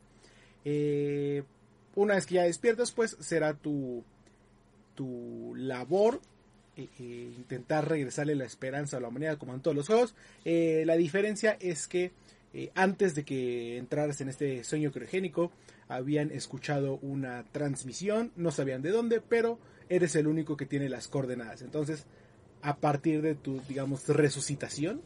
[1.96, 4.02] una vez que ya despiertas, pues será tu
[4.94, 6.20] tu labor
[6.76, 10.14] eh, eh, intentar regresarle la esperanza a la humanidad como en todos los juegos.
[10.44, 12.10] Eh, la diferencia es que
[12.74, 15.50] antes de que entraras en este sueño criogénico
[15.88, 21.08] habían escuchado una transmisión, no sabían de dónde, pero eres el único que tiene las
[21.08, 21.62] coordenadas.
[21.62, 22.06] Entonces,
[22.62, 25.02] a partir de tu, digamos, resucitación,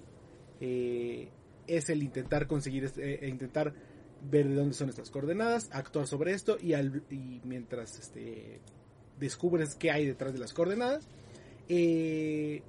[0.61, 3.73] es el intentar conseguir, e intentar
[4.31, 8.61] ver de dónde son estas coordenadas, actuar sobre esto y, al, y mientras este,
[9.19, 11.07] descubres qué hay detrás de las coordenadas,
[11.69, 12.63] eh,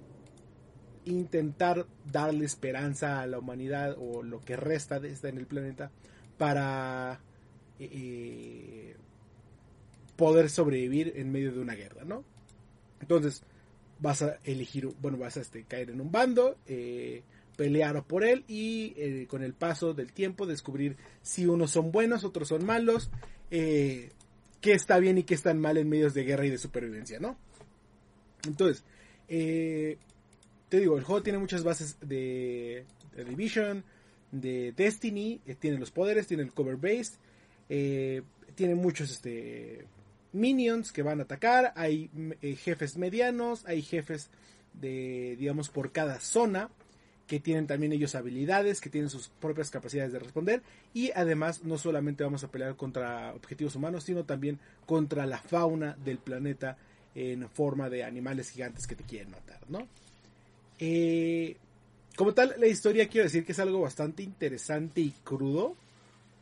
[1.09, 5.91] intentar darle esperanza a la humanidad o lo que resta de esta en el planeta
[6.37, 7.19] para
[7.79, 8.95] eh,
[10.15, 12.23] poder sobrevivir en medio de una guerra, ¿no?
[13.01, 13.43] Entonces
[13.99, 17.23] vas a elegir, bueno, vas a este, caer en un bando, eh,
[17.57, 22.47] pelear por él y con el paso del tiempo descubrir si unos son buenos, otros
[22.47, 23.11] son malos,
[23.49, 24.11] qué
[24.63, 27.37] está bien y qué está mal en medios de guerra y de supervivencia, ¿no?
[28.47, 28.83] Entonces,
[29.27, 29.97] eh,
[30.69, 32.85] te digo, el juego tiene muchas bases de,
[33.27, 33.83] Division,
[34.31, 37.13] de Destiny, eh, tiene los poderes, tiene el cover base,
[37.67, 38.21] eh,
[38.55, 39.85] tiene muchos este,
[40.31, 42.09] minions que van a atacar, hay
[42.63, 44.29] jefes medianos, hay jefes
[44.73, 46.69] de, digamos, por cada zona
[47.29, 50.63] que tienen también ellos habilidades, que tienen sus propias capacidades de responder
[50.95, 55.95] y además no solamente vamos a pelear contra objetivos humanos, sino también contra la fauna
[56.03, 56.77] del planeta
[57.13, 59.87] en forma de animales gigantes que te quieren matar, ¿no?
[60.79, 61.57] Eh,
[62.15, 65.75] como tal, la historia quiero decir que es algo bastante interesante y crudo,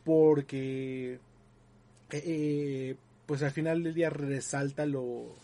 [0.04, 1.18] porque
[2.10, 2.96] eh,
[3.26, 5.34] pues al final del día resalta lo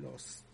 [0.00, 0.44] los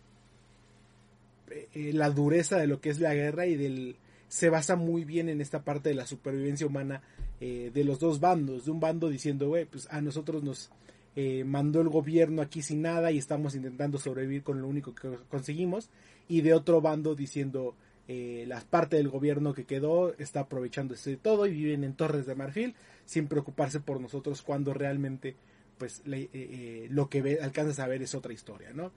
[1.50, 3.96] eh, la dureza de lo que es la guerra y del
[4.28, 7.02] se basa muy bien en esta parte de la supervivencia humana
[7.40, 10.70] de los dos bandos de un bando diciendo güey pues a nosotros nos
[11.16, 15.16] eh, mandó el gobierno aquí sin nada y estamos intentando sobrevivir con lo único que
[15.28, 15.90] conseguimos.
[16.28, 17.74] Y de otro bando diciendo
[18.08, 22.26] eh, la parte del gobierno que quedó está aprovechándose de todo y viven en Torres
[22.26, 22.74] de Marfil
[23.04, 25.36] sin preocuparse por nosotros cuando realmente
[25.78, 28.92] pues eh, lo que alcanzas a ver es otra historia no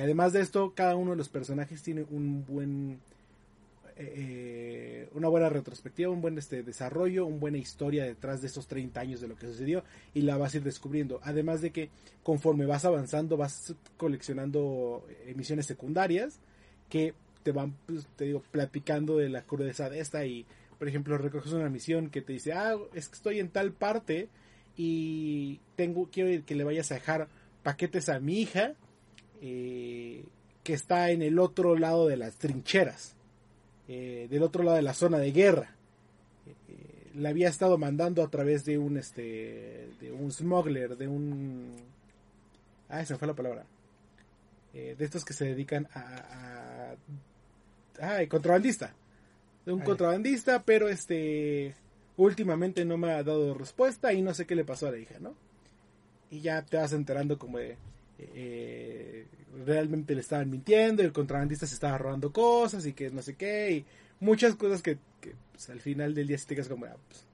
[0.00, 2.98] además de esto cada uno de los personajes tiene un buen
[4.00, 9.00] eh, una buena retrospectiva, un buen este, desarrollo, una buena historia detrás de estos 30
[9.00, 9.82] años de lo que sucedió
[10.14, 11.20] y la vas a ir descubriendo.
[11.24, 11.90] Además de que
[12.22, 16.38] conforme vas avanzando vas coleccionando emisiones secundarias
[16.88, 20.46] que te van, pues, te digo, platicando de la crudeza de esta y,
[20.78, 24.28] por ejemplo, recoges una misión que te dice, ah, es que estoy en tal parte
[24.76, 27.28] y tengo, quiero que le vayas a dejar
[27.64, 28.74] paquetes a mi hija
[29.40, 30.24] eh,
[30.62, 33.17] que está en el otro lado de las trincheras.
[33.88, 35.70] Eh, del otro lado de la zona de guerra.
[36.46, 41.74] Eh, la había estado mandando a través de un este de un smuggler, de un
[42.90, 43.64] ah esa fue la palabra.
[44.74, 46.94] Eh, de estos que se dedican a,
[48.00, 48.94] a, contrabandista.
[49.64, 51.74] De un contrabandista pero este
[52.18, 55.18] últimamente no me ha dado respuesta y no sé qué le pasó a la hija
[55.20, 55.34] no
[56.30, 57.76] y ya te vas enterando como de
[58.18, 59.26] eh,
[59.64, 63.70] realmente le estaban mintiendo, el contrabandista se estaba robando cosas y que no sé qué,
[63.70, 63.84] y
[64.20, 64.98] muchas cosas que,
[65.52, 67.24] pues, al final del día te quedas como, ah, pues,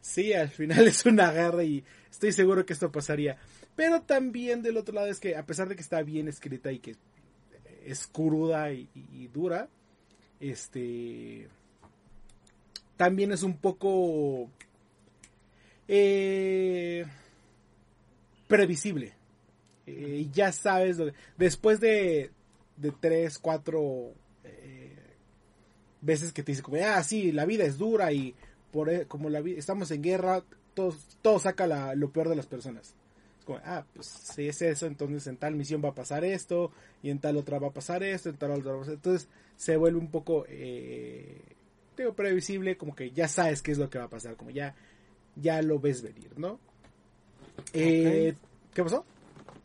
[0.00, 3.38] sí, al final es una guerra y estoy seguro que esto pasaría.
[3.76, 6.78] Pero también del otro lado es que a pesar de que está bien escrita y
[6.78, 6.96] que
[7.86, 9.68] es cruda y, dura,
[10.40, 11.48] este
[12.96, 14.50] también es un poco
[15.88, 17.04] eh,
[18.46, 19.14] previsible
[19.86, 20.98] eh, ya sabes,
[21.36, 22.30] después de,
[22.76, 24.12] de tres, cuatro
[24.44, 24.96] eh,
[26.00, 28.34] veces que te dice como, ah, sí, la vida es dura y
[28.70, 30.42] por e, como la estamos en guerra,
[30.74, 32.94] todo, todo saca lo peor de las personas.
[33.38, 36.70] Es como, ah, pues si es eso, entonces en tal misión va a pasar esto,
[37.02, 39.28] y en tal otra va a pasar esto, en tal otra va a pasar Entonces
[39.56, 41.40] se vuelve un poco, eh,
[42.16, 44.74] previsible, como que ya sabes qué es lo que va a pasar, como ya,
[45.36, 46.58] ya lo ves venir, ¿no?
[47.72, 48.34] Eh,
[48.74, 49.04] ¿Qué pasó?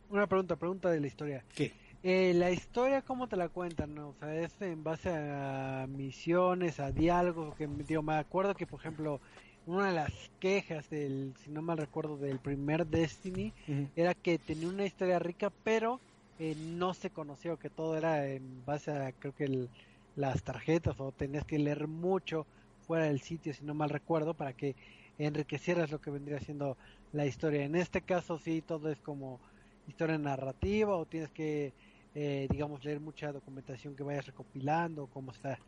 [0.10, 1.44] Una pregunta, pregunta de la historia.
[1.54, 1.74] ¿Qué?
[2.02, 3.94] Eh, la historia, ¿cómo te la cuentan?
[3.94, 4.10] No?
[4.10, 8.80] O sea, es en base a misiones, a diálogos, que digo, me acuerdo que, por
[8.80, 9.20] ejemplo,
[9.66, 13.52] una de las quejas del, si no mal recuerdo, del primer Destiny,
[13.98, 16.00] era que tenía una historia rica, pero
[16.40, 19.68] eh, no se conoció, que todo era en base a, creo que
[20.16, 22.46] las tarjetas, o tenías que leer mucho
[22.88, 24.76] fuera del sitio, si no mal recuerdo, para que
[25.18, 26.78] enriquecieras lo que vendría siendo
[27.12, 27.66] la historia.
[27.66, 29.42] En este caso sí, todo es como
[29.88, 31.74] historia narrativa, o tienes que,
[32.16, 35.60] eh, digamos, leer mucha documentación que vayas recopilando, cómo está.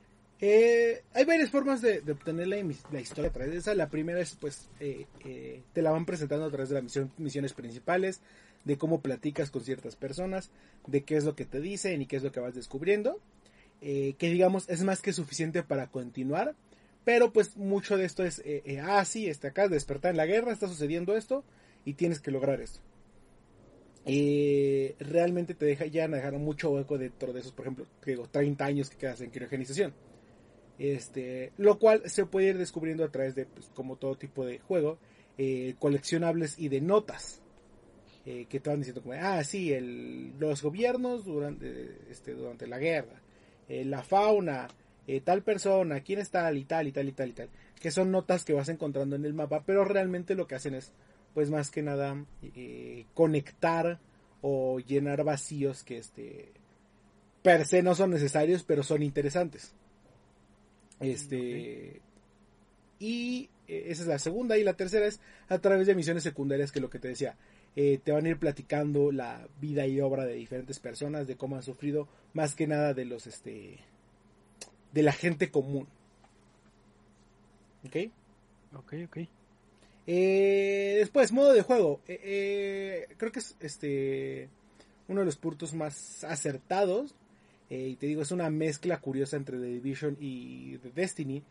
[0.42, 2.60] Eh, hay varias formas de, obtener la,
[3.00, 3.74] historia a través de esa.
[3.76, 5.06] La primera es, pues, eh,
[5.74, 8.22] te la van presentando a través de las misiones principales
[8.66, 10.52] de cómo platicas con ciertas personas,
[10.88, 13.20] de qué es lo que te dicen y qué es lo que vas descubriendo,
[13.82, 16.56] eh, que digamos es más que suficiente para continuar,
[17.06, 20.26] pero pues mucho de esto es, eh, eh, ah, sí, está acá, despertar en la
[20.26, 21.44] guerra, está sucediendo esto
[21.86, 22.82] y tienes que lograr esto.
[25.00, 28.90] Realmente te deja ya dejar mucho hueco dentro de esos, por ejemplo, digo, 30 años
[28.90, 29.94] que quedas en criogenización.
[30.78, 34.60] Este, lo cual se puede ir descubriendo a través de, pues, como todo tipo de
[34.60, 34.98] juego,
[35.80, 37.42] coleccionables y de notas.
[38.26, 43.22] Eh, que estaban diciendo como, ah, sí, el, los gobiernos durante, este, durante la guerra,
[43.68, 44.68] eh, la fauna,
[45.08, 47.90] eh, tal persona, quién es tal y tal y tal y tal y tal, que
[47.90, 50.92] son notas que vas encontrando en el mapa, pero realmente lo que hacen es,
[51.34, 52.26] pues más que nada,
[53.14, 54.00] conectar
[54.42, 56.52] o llenar vacíos que este
[57.42, 59.74] per se no son necesarios, pero son interesantes.
[61.00, 62.02] Este
[63.00, 66.82] y esa es la segunda y la tercera es a través de misiones secundarias que
[66.82, 67.38] lo que te decía,
[67.76, 71.56] eh, te van a ir platicando la vida y obra de diferentes personas, de cómo
[71.56, 73.78] han sufrido, más que nada de los, este,
[74.92, 75.88] de la gente común.
[77.86, 78.12] ¿Ok?
[78.76, 79.18] Ok, ok.
[80.12, 82.02] Eh, después, modo de juego.
[82.08, 84.50] Eh, creo que es este
[85.08, 87.14] uno de los puntos más acertados.
[87.70, 91.44] y te digo, es una mezcla curiosa entre The Division y The Destiny.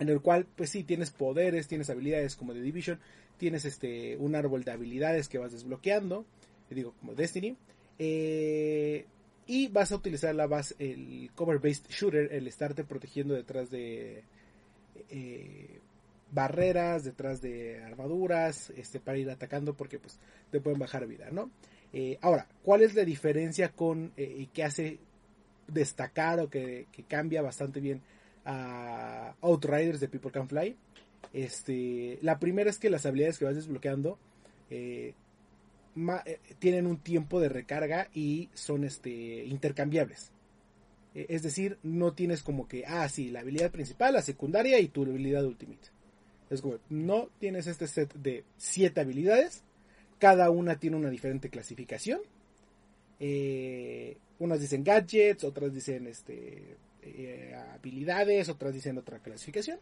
[0.00, 2.98] En el cual, pues sí, tienes poderes, tienes habilidades como The Division,
[3.38, 6.24] tienes este un árbol de habilidades que vas desbloqueando,
[6.70, 7.56] digo como Destiny,
[8.00, 9.06] eh,
[9.46, 14.24] y vas a utilizar la base, el cover based shooter, el estarte protegiendo detrás de
[15.08, 15.80] eh,
[16.32, 20.18] barreras, detrás de armaduras, este para ir atacando porque pues
[20.50, 21.50] te pueden bajar vida, ¿no?
[21.92, 24.98] Eh, ahora, ¿cuál es la diferencia con y qué hace
[25.66, 28.02] destacar o que, cambia bastante bien
[28.44, 30.76] a Outriders de People Can Fly?
[31.32, 34.18] Este, la primera es que las habilidades que vas desbloqueando
[34.70, 35.14] eh,
[36.24, 40.32] eh, tienen un tiempo de recarga y son este, intercambiables.
[41.12, 45.02] Es decir, no tienes como que, ah, sí, la habilidad principal, la secundaria y tu
[45.02, 45.88] habilidad ultimate.
[46.50, 49.62] Es como, no tienes este set de 7 habilidades.
[50.18, 52.20] Cada una tiene una diferente clasificación.
[53.20, 56.76] Eh, unas dicen gadgets, otras dicen este,
[57.74, 59.78] habilidades, otras dicen otra clasificación.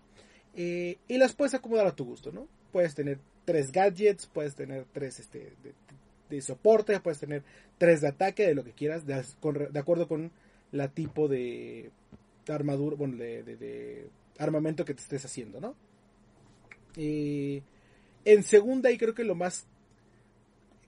[0.55, 2.49] Eh, y las puedes acomodar a tu gusto, ¿no?
[2.73, 5.53] Puedes tener tres gadgets, puedes tener tres este,
[6.29, 7.43] de, soporte, puedes tener
[7.79, 9.15] tres de ataque, de lo que quieras, de,
[9.79, 10.31] acuerdo con
[10.73, 11.91] la tipo de
[12.49, 15.75] armadura, bueno, de, armamento que te estés haciendo, ¿no?
[16.99, 17.63] Eh,
[18.25, 19.67] en segunda, y creo que lo más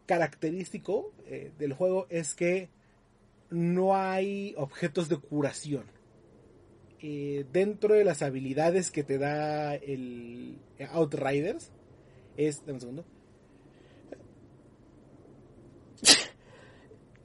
[0.07, 2.69] característico eh, del juego es que
[3.49, 5.85] no hay objetos de curación.
[7.01, 10.59] Eh, dentro de las habilidades que te da el
[10.91, 11.71] Outriders
[12.37, 12.61] es...
[12.67, 13.05] Dame un segundo.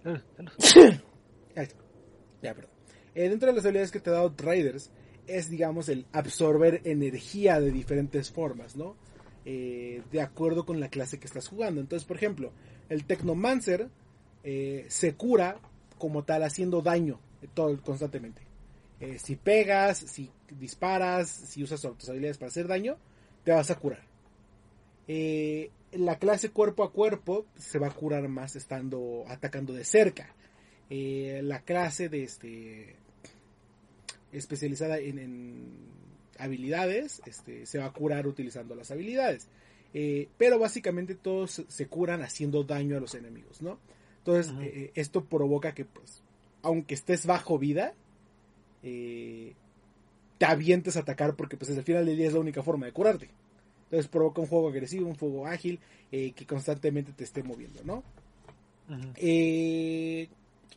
[2.41, 2.71] Ya, perdón.
[3.15, 4.91] Eh, dentro de las habilidades que te da Outriders
[5.27, 8.95] es, digamos, el absorber energía de diferentes formas, ¿no?
[9.45, 11.81] Eh, de acuerdo con la clase que estás jugando.
[11.81, 12.51] Entonces, por ejemplo,
[12.89, 13.89] el Technomancer
[14.43, 15.57] se cura
[15.97, 17.19] como tal haciendo daño
[17.53, 18.41] todo, constantemente.
[18.99, 22.97] Eh, si pegas, si disparas, si usas tus habilidades para hacer daño,
[23.43, 24.03] te vas a curar.
[25.07, 30.33] Eh, la clase cuerpo a cuerpo se va a curar más estando atacando de cerca.
[30.89, 32.95] Eh, la clase de este
[34.37, 35.95] especializada en,
[36.37, 39.47] habilidades este, se va a curar utilizando las habilidades.
[40.37, 43.79] pero básicamente todos se curan haciendo daño a los enemigos, ¿no?
[44.17, 44.53] Entonces,
[44.95, 46.21] esto provoca que, pues,
[46.61, 47.93] aunque estés bajo vida,
[48.81, 49.53] eh,
[50.37, 52.91] te avientes a atacar porque pues al final del día es la única forma de
[52.91, 53.29] curarte.
[53.85, 55.79] Entonces provoca un juego agresivo, un juego ágil
[56.11, 58.03] eh, que constantemente te esté moviendo, ¿no?
[59.15, 60.27] Eh,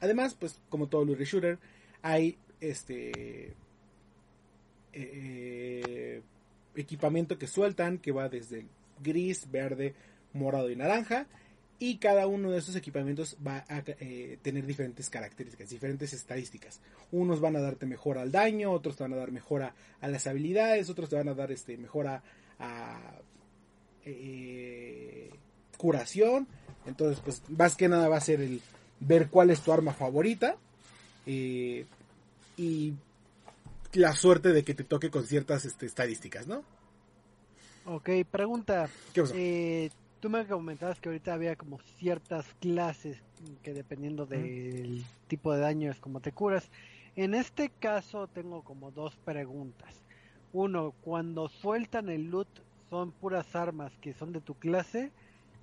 [0.00, 1.58] además, pues como todo Lurie Shooter,
[2.00, 3.54] hay este
[6.74, 8.66] equipamiento que sueltan que va desde
[9.02, 9.94] gris, verde,
[10.32, 11.26] morado y naranja
[11.80, 16.80] y cada uno de esos equipamientos va a eh, tener diferentes características, diferentes estadísticas.
[17.12, 20.26] Unos van a darte mejor al daño, otros te van a dar mejora a las
[20.26, 22.22] habilidades, otros te van a dar este mejora
[22.58, 22.98] a
[24.04, 25.30] eh,
[25.76, 26.48] curación.
[26.86, 28.60] Entonces, pues más que nada va a ser el
[28.98, 30.56] ver cuál es tu arma favorita
[32.58, 32.94] y
[33.92, 36.62] la suerte de que te toque con ciertas este, estadísticas, ¿no?
[37.86, 38.90] Ok, pregunta.
[39.14, 39.34] ¿Qué pasó?
[39.36, 39.90] Eh,
[40.20, 43.16] tú me comentabas que ahorita había como ciertas clases
[43.62, 46.68] que dependiendo del tipo de daño es como te curas.
[47.16, 49.94] En este caso tengo como dos preguntas.
[50.52, 52.48] Uno, cuando sueltan el loot
[52.90, 55.10] son puras armas que son de tu clase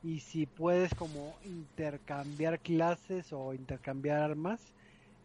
[0.04, 4.62] y si puedes como intercambiar clases o intercambiar armas.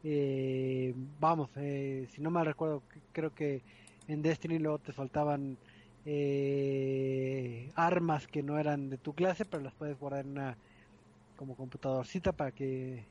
[0.02, 2.82] Eh, vamos, eh, si no mal recuerdo,
[3.12, 3.62] creo que
[4.08, 5.58] en Destiny luego te soltaban
[6.06, 10.56] eh, armas que no eran de tu clase, pero las puedes guardar en una
[11.36, 13.04] como computadorcita para que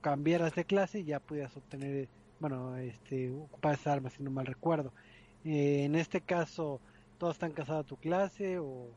[0.00, 2.08] cambiaras de clase y ya pudieras obtener,
[2.40, 4.92] bueno, este, ocupar esas armas, si no mal recuerdo.
[5.44, 6.80] Eh, en este caso,
[7.18, 8.88] ¿todos están casados a tu clase o,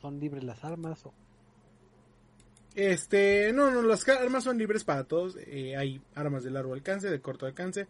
[0.00, 1.04] son libres las armas?
[1.06, 1.12] O...
[2.74, 5.36] Este, no, no, las armas son libres para todos.
[5.46, 7.86] Eh, hay armas de largo alcance, de corto alcance.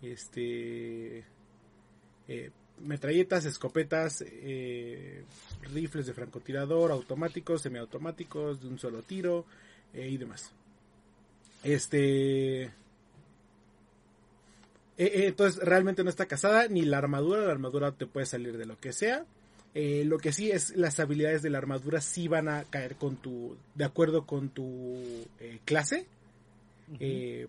[0.00, 1.24] Este,
[2.28, 5.24] eh, metralletas, escopetas, eh,
[5.72, 9.44] rifles de francotirador, automáticos, semiautomáticos, de un solo tiro
[9.94, 10.50] y demás.
[11.62, 12.72] Este.
[14.96, 18.78] Entonces realmente no está casada ni la armadura, la armadura te puede salir de lo
[18.78, 19.26] que sea.
[19.74, 23.56] Lo que sí es las habilidades de la armadura sí van a caer con tu,
[23.74, 25.02] de acuerdo con tu
[25.64, 26.06] clase,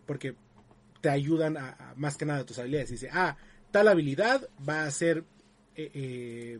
[0.05, 0.35] porque
[1.03, 2.91] te ayudan a, más que nada tus habilidades.
[2.91, 3.35] Dice, ah,
[3.71, 5.25] tal habilidad va a hacer
[5.75, 6.59] eh, eh,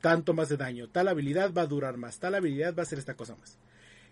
[0.00, 2.98] tanto más de daño, tal habilidad va a durar más, tal habilidad va a hacer
[2.98, 3.58] esta cosa más.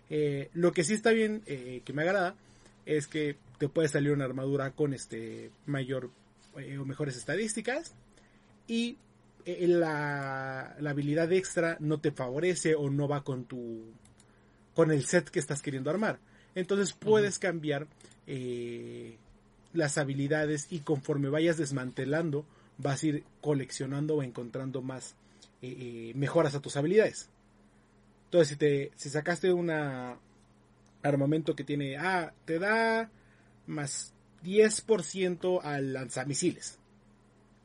[0.09, 2.35] Eh, lo que sí está bien, que me agrada,
[2.85, 6.09] es que te puede salir una armadura con este mayor
[6.53, 7.93] o mejores estadísticas
[8.67, 8.97] y
[9.45, 13.93] la, la, habilidad extra no te favorece o no va con tu
[14.73, 16.19] con el set que estás queriendo armar.
[16.55, 17.87] Entonces puedes cambiar
[19.73, 22.45] las habilidades y conforme vayas desmantelando
[22.77, 25.15] vas a ir coleccionando o encontrando más
[25.61, 27.29] eh, eh, mejoras a tus habilidades.
[28.25, 29.71] Entonces si te si sacaste un
[31.03, 33.09] armamento que tiene ah te da
[33.67, 34.13] más
[34.43, 36.79] 10% al lanzamisiles.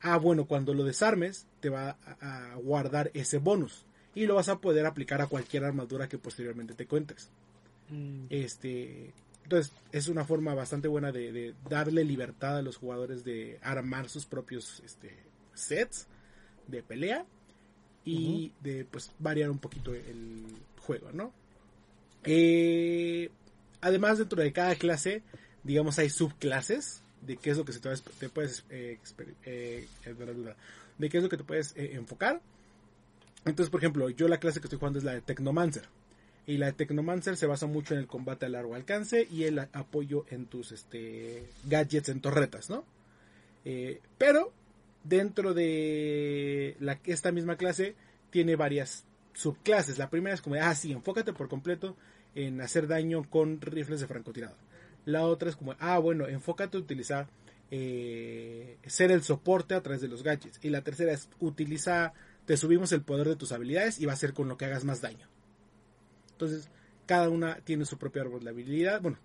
[0.00, 4.60] Ah, bueno, cuando lo desarmes te va a, guardar ese bonus y lo vas a
[4.60, 7.28] poder aplicar a cualquier armadura que posteriormente te cuentes.
[7.90, 8.26] Mm.
[8.30, 9.12] Este,
[9.42, 14.26] entonces, es una forma bastante buena de, darle libertad a los jugadores de armar sus
[14.26, 15.12] propios este,
[15.54, 16.06] sets
[16.68, 17.26] de pelea
[18.04, 20.44] y de pues variar un poquito el
[20.78, 21.32] juego, ¿no?
[22.22, 23.28] Eh,
[23.80, 25.24] además, dentro de cada clase,
[25.64, 29.00] digamos, hay subclases de qué es lo que se te, puedes eh,
[29.44, 29.88] eh,
[30.98, 32.40] de qué es lo que te puedes enfocar.
[33.44, 35.84] Entonces, por ejemplo, yo la clase que estoy jugando es la de Technomancer.
[36.46, 39.58] Y la de Technomancer se basa mucho en el combate a largo alcance y el
[39.58, 42.84] apoyo en tus este, gadgets en torretas, ¿no?
[43.64, 44.52] Eh, pero
[45.02, 47.94] dentro de la, esta misma clase
[48.30, 49.98] tiene varias subclases.
[49.98, 51.96] La primera es como, ah, sí, enfócate por completo
[52.34, 54.56] en hacer daño con rifles de francotirador.
[55.04, 57.28] La otra es como, ah, bueno, enfócate en utilizar,
[57.70, 60.58] eh, ser el soporte a través de los gadgets.
[60.62, 62.12] Y la tercera es, utiliza,
[62.44, 64.84] te subimos el poder de tus habilidades y va a ser con lo que hagas
[64.84, 65.26] más daño.
[66.32, 66.68] Entonces,
[67.06, 69.00] cada una tiene su propio árbol de habilidad.
[69.00, 69.18] Bueno,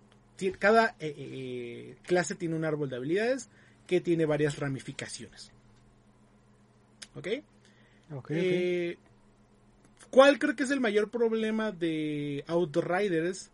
[0.58, 3.48] cada eh, eh, clase tiene un árbol de habilidades
[3.86, 5.52] que tiene varias ramificaciones.
[7.14, 7.28] ¿Ok?
[8.14, 8.98] okay,
[10.10, 13.50] ¿Cuál creo que es el mayor problema de Outriders?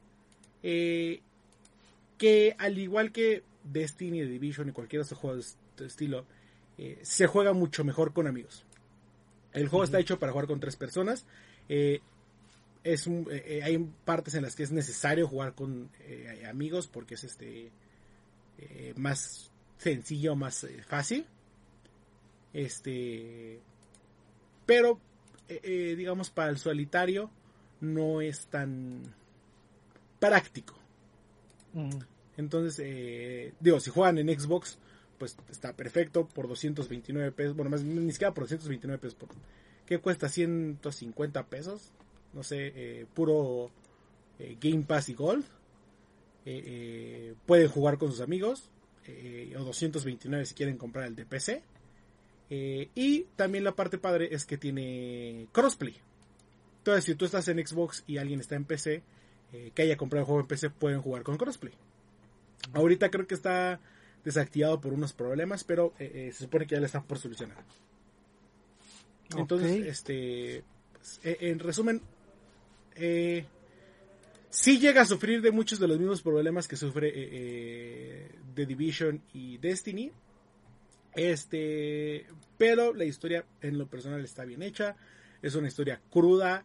[2.19, 6.27] que al igual que Destiny, Division y cualquier otro juego de este estilo,
[7.03, 8.65] se juega mucho mejor con amigos.
[9.53, 11.25] El juego está hecho para jugar con tres personas
[12.85, 16.87] es un, eh, eh, hay partes en las que es necesario jugar con eh, amigos
[16.87, 17.71] porque es este
[18.97, 21.25] más sencillo, más fácil.
[22.53, 23.61] Este,
[24.67, 25.01] pero
[25.47, 27.31] digamos para el solitario
[27.81, 29.15] no es tan
[30.19, 30.75] práctico.
[32.39, 34.79] Entonces, digo, si juegan en Xbox,
[35.19, 37.55] pues está perfecto por 229 pesos.
[37.55, 39.15] Bueno, más ni siquiera por 229 pesos.
[39.17, 39.29] Por,
[39.85, 40.31] ¿Qué cuesta?
[40.31, 41.93] 150 pesos
[42.33, 43.71] no sé, eh, puro
[44.39, 45.47] eh, Game Pass y Golf.
[46.45, 48.71] Eh, pueden jugar con sus amigos.
[49.57, 51.63] o 229 si quieren comprar el de PC.
[52.51, 55.97] y también la parte padre es que tiene crossplay.
[56.79, 59.03] Entonces, si tú estás en Xbox y alguien está en PC,
[59.75, 61.75] que haya comprado el juego en PC, pueden jugar con crossplay.
[62.73, 63.81] Ahorita creo que está
[64.25, 67.65] desactivado por unos problemas, pero se supone que ya le están por solucionar.
[69.37, 72.01] Entonces, este, pues, en resumen,
[72.97, 73.45] eh,
[74.51, 79.23] sí llega a sufrir de muchos de los mismos problemas que sufre eh, The Division
[79.35, 80.11] y Destiny.
[81.15, 84.97] Este, pero la historia en lo personal está bien hecha.
[85.43, 86.65] Es una historia cruda.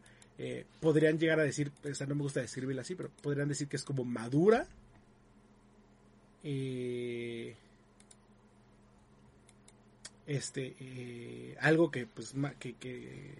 [0.80, 3.76] podrían llegar a decir, o sea, no me gusta describirla así, pero podrían decir que
[3.76, 4.68] es como madura.
[6.44, 7.56] Eh,
[10.28, 13.34] este eh, algo que pues que, que,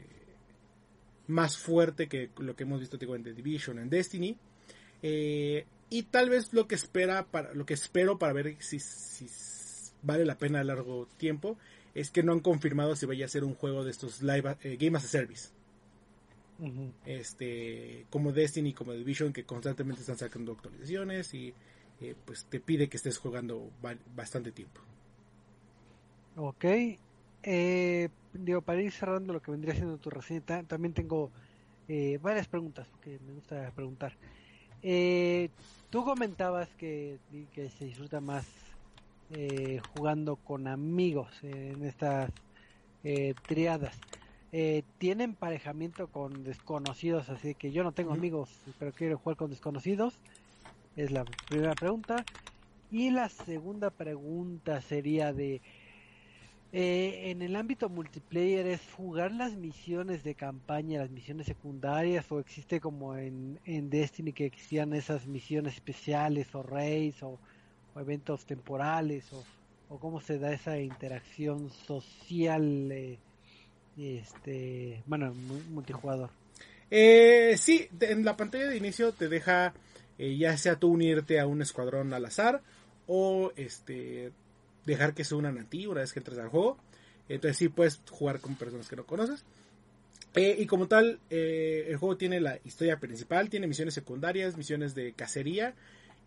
[1.28, 4.38] más fuerte que lo que hemos visto digo, en The Division en Destiny
[5.02, 9.28] eh, y tal vez lo que espera para lo que espero para ver si, si,
[10.02, 11.58] vale la pena a largo tiempo
[11.96, 14.78] es que no han confirmado si vaya a ser un juego de estos live eh,
[14.80, 15.50] game as a service.
[17.06, 21.54] Este como Destiny como Division que constantemente están sacando actualizaciones y
[22.26, 23.70] pues te pide que estés jugando
[24.16, 24.82] bastante tiempo
[26.36, 26.66] Ok.
[27.44, 31.30] Eh, digo, para ir cerrando lo que vendría siendo tu reseña, también tengo
[31.88, 34.14] eh, varias preguntas, porque me gusta preguntar.
[34.82, 35.50] Eh,
[35.90, 37.20] tú comentabas que,
[37.54, 38.46] que se disfruta más
[39.32, 42.32] eh, jugando con amigos en estas
[43.04, 43.96] eh, triadas.
[44.52, 47.30] Eh, ¿Tienen emparejamiento con desconocidos?
[47.30, 48.50] Así que yo no tengo amigos,
[48.80, 50.20] pero quiero jugar con desconocidos.
[50.96, 52.24] Es la primera pregunta.
[52.92, 55.62] Y la segunda pregunta sería de
[56.76, 62.40] eh, en el ámbito multiplayer es jugar las misiones de campaña, las misiones secundarias, o
[62.40, 63.60] existe como en,
[63.92, 67.38] Destiny que existían esas misiones especiales o raids o,
[67.96, 69.44] eventos temporales o,
[69.90, 73.20] o, cómo se da esa interacción social, eh,
[73.96, 75.32] este, bueno,
[75.70, 76.32] multijugador.
[76.90, 79.76] Eh, sí, en la pantalla de inicio te deja
[80.18, 82.62] eh, ya sea tú unirte a un escuadrón al azar
[83.08, 84.32] o este
[84.86, 86.78] dejar que se unan a ti una vez que entres al juego.
[87.30, 89.46] Entonces sí puedes jugar con personas que no conoces.
[90.36, 94.96] Eh, y como tal, eh, el juego tiene la historia principal, tiene misiones secundarias, misiones
[94.96, 95.76] de cacería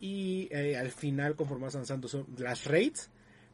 [0.01, 3.11] y al final conforme vas avanzando son las raids.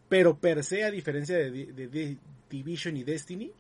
[0.09, 2.19] Pero per se, a diferencia de,
[2.51, 3.51] Division y Destiny,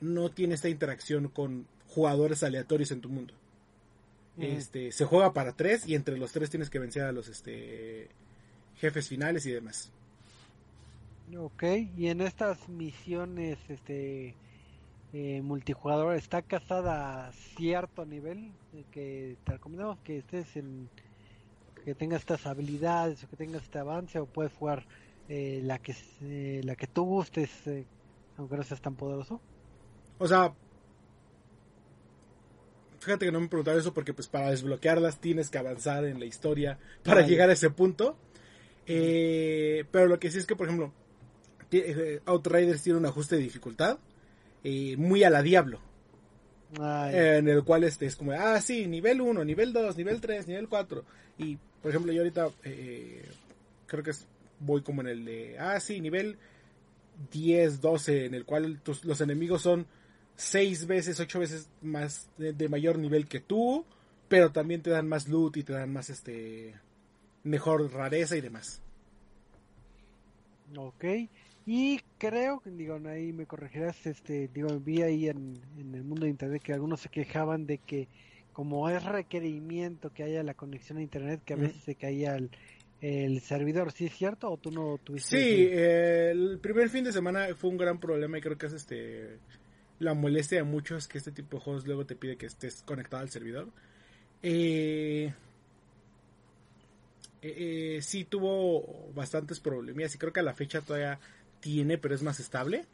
[0.00, 3.32] no tiene esta interacción con jugadores aleatorios en tu mundo.
[4.38, 8.08] Este, se juega para tres y entre los tres tienes que vencer a los este
[8.76, 9.90] jefes finales y demás.
[11.36, 11.64] Ok,
[11.96, 14.34] y en estas misiones este
[15.12, 18.52] eh, multijugador está casada a cierto nivel
[18.92, 20.88] que te recomendamos que estés en
[21.84, 24.84] que tengas estas habilidades o que tengas este avance o puedes jugar
[25.28, 27.50] eh, la que eh, la que tú gustes
[28.36, 29.40] aunque no seas tan poderoso
[30.18, 30.52] o sea
[33.06, 36.26] fíjate que no me preguntaba eso porque pues para desbloquearlas tienes que avanzar en la
[36.26, 38.16] historia para llegar a ese punto
[38.86, 40.92] eh, pero lo que sí es que, por ejemplo,
[41.72, 43.98] eh, Outriders tiene un ajuste de dificultad
[44.62, 45.80] eh, muy a la Diablo.
[46.78, 50.68] en el cual este es como, ah, sí, nivel 1, nivel 2, nivel 3, nivel
[50.68, 51.04] 4.
[51.38, 52.48] Y, por ejemplo, yo ahorita
[53.86, 54.12] creo que
[54.60, 56.38] voy como en el de, ah, sí, nivel
[57.32, 59.86] 10, 12, en el cual los enemigos son
[60.36, 63.84] 6 veces, 8 veces más de, de, mayor nivel que tú,
[64.28, 66.74] pero también te dan más loot y te dan más este
[67.44, 68.82] mejor rareza y demás.
[70.76, 71.04] Ok,
[71.66, 76.30] y creo, que digo, ahí me corregirás, este, digo, vi ahí en, el mundo de
[76.30, 78.06] internet que algunos se quejaban de que
[78.52, 82.38] como es requerimiento que haya la conexión a internet, que a veces se caía
[83.00, 85.38] el, servidor, ¿sí es cierto o tú no tuviste?
[85.38, 89.38] Sí, el primer fin de semana fue un gran problema y creo que es este
[89.98, 93.22] la molestia de muchos que este tipo de juegos luego te pide que estés conectado
[93.22, 93.68] al servidor.
[94.42, 95.32] Eh,
[97.42, 101.20] eh, sí tuvo bastantes problemas y creo que a la fecha todavía
[101.60, 102.86] tiene, pero es más estable.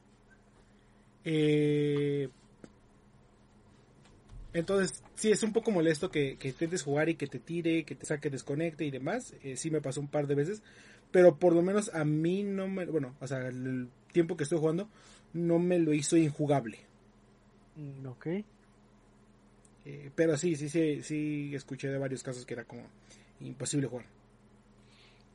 [1.24, 2.28] Eh,
[4.52, 7.94] entonces, sí es un poco molesto que, que, intentes jugar y que te tire, que
[7.94, 9.34] te saque, desconecte y demás.
[9.42, 10.62] Eh, sí me pasó un par de veces,
[11.10, 14.58] pero por lo menos a mí no me, bueno, o sea, el tiempo que estoy
[14.58, 14.88] jugando
[15.32, 16.78] no me lo hizo injugable.
[17.76, 18.26] Mm, ok.
[19.84, 22.82] Eh, pero sí, sí, sí, sí escuché de varios casos que era como
[23.40, 24.06] imposible jugar.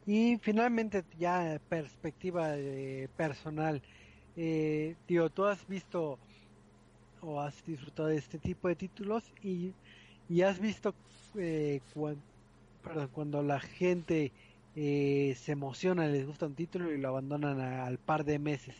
[0.05, 2.55] Y finalmente, ya perspectiva
[3.17, 3.81] personal,
[4.37, 6.17] eh, digo, tú has visto
[7.21, 9.73] o has disfrutado de este tipo de títulos y,
[10.29, 10.93] y has visto
[11.37, 11.81] eh,
[13.11, 14.31] cuando la gente
[14.79, 18.75] eh, se emociona, les gusta un título y lo abandonan al par de meses.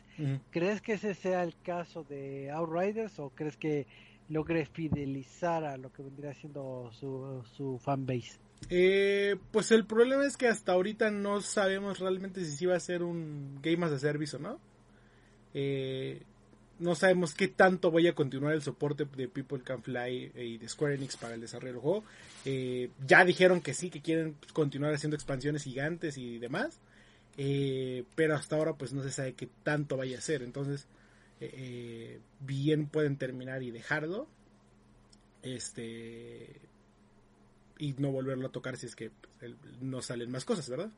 [0.52, 3.88] ¿Crees que ese sea el caso de Outriders o crees que
[4.30, 8.38] logre fidelizar a lo que vendría siendo su, su fanbase?
[8.70, 12.80] Eh, pues el problema es que hasta ahorita no sabemos realmente si sí va a
[12.80, 14.60] ser un Game as a Service o no.
[15.56, 16.22] Eh,
[16.80, 20.70] no sabemos qué tanto vaya a continuar el soporte de People Can Fly y de
[20.70, 22.04] Square Enix para el desarrollo del juego.
[22.46, 26.80] Eh, ya dijeron que sí, que quieren continuar haciendo expansiones gigantes y demás.
[27.38, 30.44] Eh, pero hasta ahora pues no se sabe qué tanto vaya a ser.
[30.44, 30.88] Entonces,
[31.40, 34.28] eh, bien pueden terminar y dejarlo.
[35.42, 36.62] Este.
[37.80, 40.92] Y no volverlo a tocar si es que pues, no salen más cosas, ¿verdad?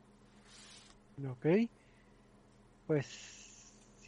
[1.26, 1.70] Ok.
[2.88, 3.39] Pues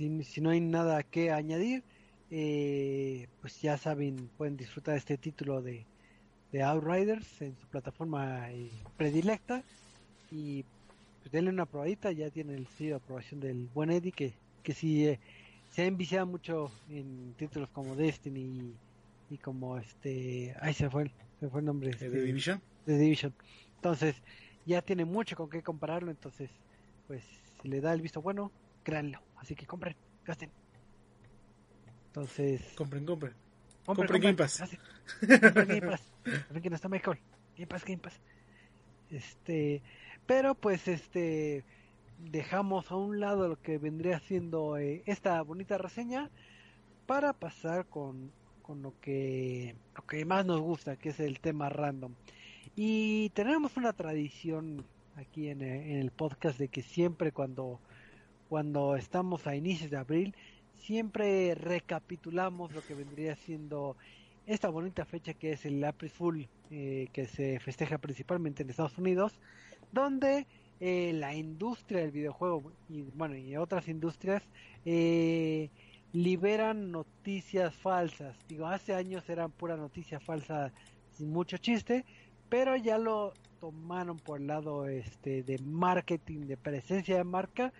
[0.01, 1.83] si, si no hay nada que añadir,
[2.31, 5.85] eh, pues ya saben, pueden disfrutar este título de,
[6.51, 9.63] de Outriders en su plataforma eh, predilecta
[10.31, 10.63] y
[11.19, 14.33] pues denle una probadita, ya tiene el sello de aprobación del buen Eddie que,
[14.63, 15.19] que sí eh,
[15.69, 18.73] se ha enviciado mucho en títulos como Destiny
[19.29, 21.91] y, como este, ay se fue, se fue el nombre.
[21.91, 22.59] ¿De este, Division?
[22.85, 23.33] De Division.
[23.75, 24.15] Entonces,
[24.65, 26.49] ya tiene mucho con qué compararlo, entonces,
[27.07, 27.23] pues
[27.61, 28.51] si le da el visto bueno,
[28.83, 29.21] créanlo.
[29.41, 30.51] Así que compren, gasten.
[32.07, 32.61] Entonces.
[32.77, 33.33] Compren, compren.
[33.85, 34.63] Compren, compren Game Pass.
[35.19, 36.01] Compren Game Pass.
[36.61, 37.17] que no está Michael.
[37.57, 38.21] Game Pass, Game Pass.
[39.09, 39.81] Este.
[40.27, 41.65] Pero pues este.
[42.19, 46.29] Dejamos a un lado lo que vendría siendo eh, esta bonita reseña.
[47.07, 48.31] Para pasar con,
[48.61, 49.75] con lo que.
[49.95, 52.13] Lo que más nos gusta, que es el tema random.
[52.75, 54.85] Y tenemos una tradición
[55.15, 57.79] aquí en, en el podcast de que siempre cuando
[58.51, 60.35] cuando estamos a inicios de abril,
[60.75, 63.95] siempre recapitulamos lo que vendría siendo
[64.45, 68.97] esta bonita fecha que es el April Fool, eh, que se festeja principalmente en Estados
[68.97, 69.39] Unidos,
[69.93, 70.47] donde
[70.81, 74.43] eh, la industria del videojuego y bueno y otras industrias
[74.83, 75.69] eh,
[76.11, 78.35] liberan noticias falsas.
[78.49, 80.73] Digo, hace años eran pura noticia falsa
[81.11, 82.03] sin mucho chiste,
[82.49, 87.71] pero ya lo tomaron por el lado este de marketing, de presencia de marca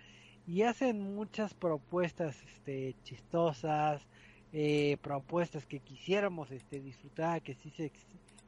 [0.46, 4.06] y hacen muchas propuestas este, chistosas,
[4.52, 7.90] eh, propuestas que quisiéramos este, disfrutar, que sí se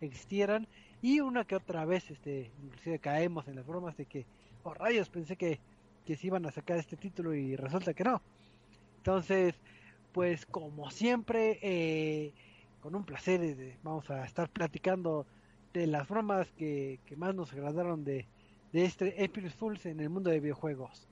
[0.01, 0.67] existieran
[1.01, 4.27] y una que otra vez este, inclusive caemos en las bromas de que,
[4.63, 5.61] oh rayos, pensé que,
[6.05, 8.21] que se iban a sacar este título y resulta que no.
[8.99, 9.55] Entonces,
[10.13, 12.33] pues como siempre, eh,
[12.81, 15.27] con un placer eh, vamos a estar platicando
[15.73, 18.27] de las bromas que, que más nos agradaron de,
[18.73, 21.09] de este April Fools en el mundo de videojuegos.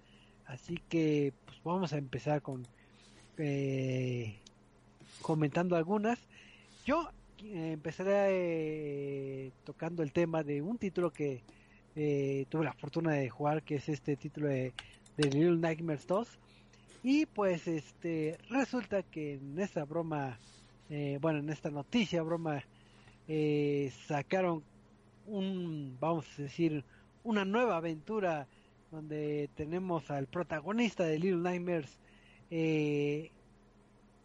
[0.47, 2.67] Así que pues vamos a empezar con
[3.39, 4.37] eh,
[5.23, 6.19] comentando algunas.
[6.85, 7.09] Yo
[7.43, 8.13] eh, empezaré
[9.47, 11.43] eh, tocando el tema de un título que
[12.49, 14.73] tuve la fortuna de jugar, que es este título de,
[15.17, 16.29] Little Nightmares 2.
[17.05, 20.39] Y pues este resulta que en esta broma,
[21.21, 22.63] bueno, en esta noticia broma,
[24.07, 24.63] sacaron
[25.27, 26.85] un, vamos a decir,
[27.25, 28.47] una nueva aventura
[28.93, 31.99] donde tenemos al protagonista de Little Nightmares
[32.51, 33.31] eh,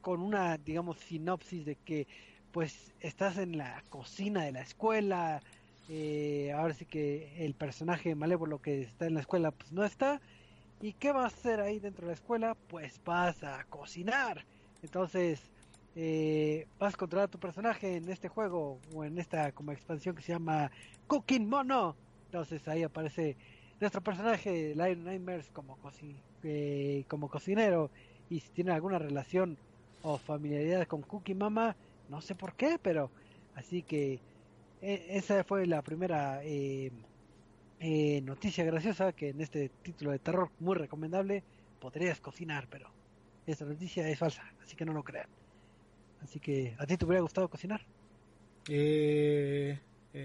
[0.02, 2.06] con una, digamos, sinopsis de que
[2.52, 5.42] pues estás en la cocina de la escuela,
[5.90, 10.22] eh, ahora sí que el personaje malévolo que está en la escuela pues no está,
[10.82, 14.46] y qué vas a hacer ahí dentro de la escuela, pues vas a cocinar,
[14.84, 15.42] entonces
[15.96, 20.16] eh, vas a controlar a tu personaje en este juego o en esta como expansión
[20.16, 20.72] que se llama
[21.08, 21.96] Cooking Mono,
[22.26, 23.38] entonces ahí aparece
[23.80, 25.78] nuestro personaje, Lion Nightmares, como,
[26.44, 27.92] eh, como cocinero,
[28.30, 29.58] y si tiene alguna relación
[30.02, 31.76] o familiaridad con Cookie Mama,
[32.10, 33.12] no sé por qué, pero
[33.56, 34.20] así que
[34.82, 36.92] e, esa fue la primera eh,
[37.80, 41.44] eh, noticia graciosa que en este título de terror muy recomendable
[41.80, 42.90] podrías cocinar, pero
[43.46, 45.30] esta noticia es falsa, así que no lo crean.
[46.22, 47.86] Así que, ¿a ti te hubiera gustado cocinar?
[48.68, 49.80] Eh,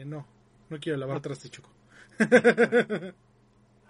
[0.07, 0.27] no,
[0.71, 1.23] no quiero lavar no.
[1.23, 1.71] traste choco.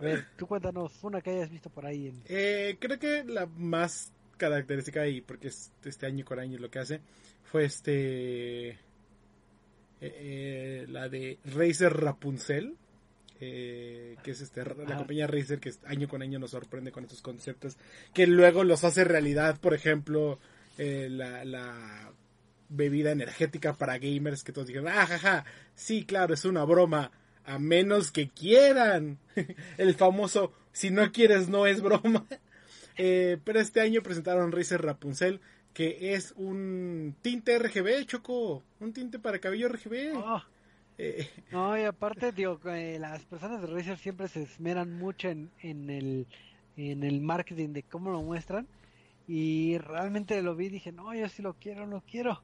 [0.03, 2.13] A ver, tú cuéntanos una que hayas visto por ahí.
[2.27, 6.81] Eh, creo que la más característica y porque es este año con año lo que
[6.81, 7.01] hace
[7.45, 8.79] fue este eh,
[10.01, 12.77] eh, la de Razer Rapunzel
[13.39, 17.77] que es este la compañía Razer que año con año nos sorprende con estos conceptos
[18.13, 20.41] que luego los hace realidad por ejemplo
[20.77, 22.13] la, la
[22.69, 25.45] bebida energética para gamers que todos dijeron ah jaja
[25.75, 27.11] sí claro es una broma
[27.45, 29.19] a menos que quieran.
[29.79, 32.27] El famoso, si no quieres, no es broma.
[32.99, 35.41] Eh, pero este año presentaron Razer Rapunzel,
[35.73, 38.63] que es un tinte RGB, Choco.
[38.81, 40.15] Un tinte para cabello RGB.
[40.15, 40.43] Oh.
[40.99, 45.51] Eh, no, y aparte, digo, eh, las personas de Razer siempre se esmeran mucho en,
[45.63, 46.27] en, el,
[46.77, 48.69] en el marketing de cómo lo muestran.
[49.27, 52.43] Y realmente lo vi y dije, no, yo sí lo quiero, lo quiero.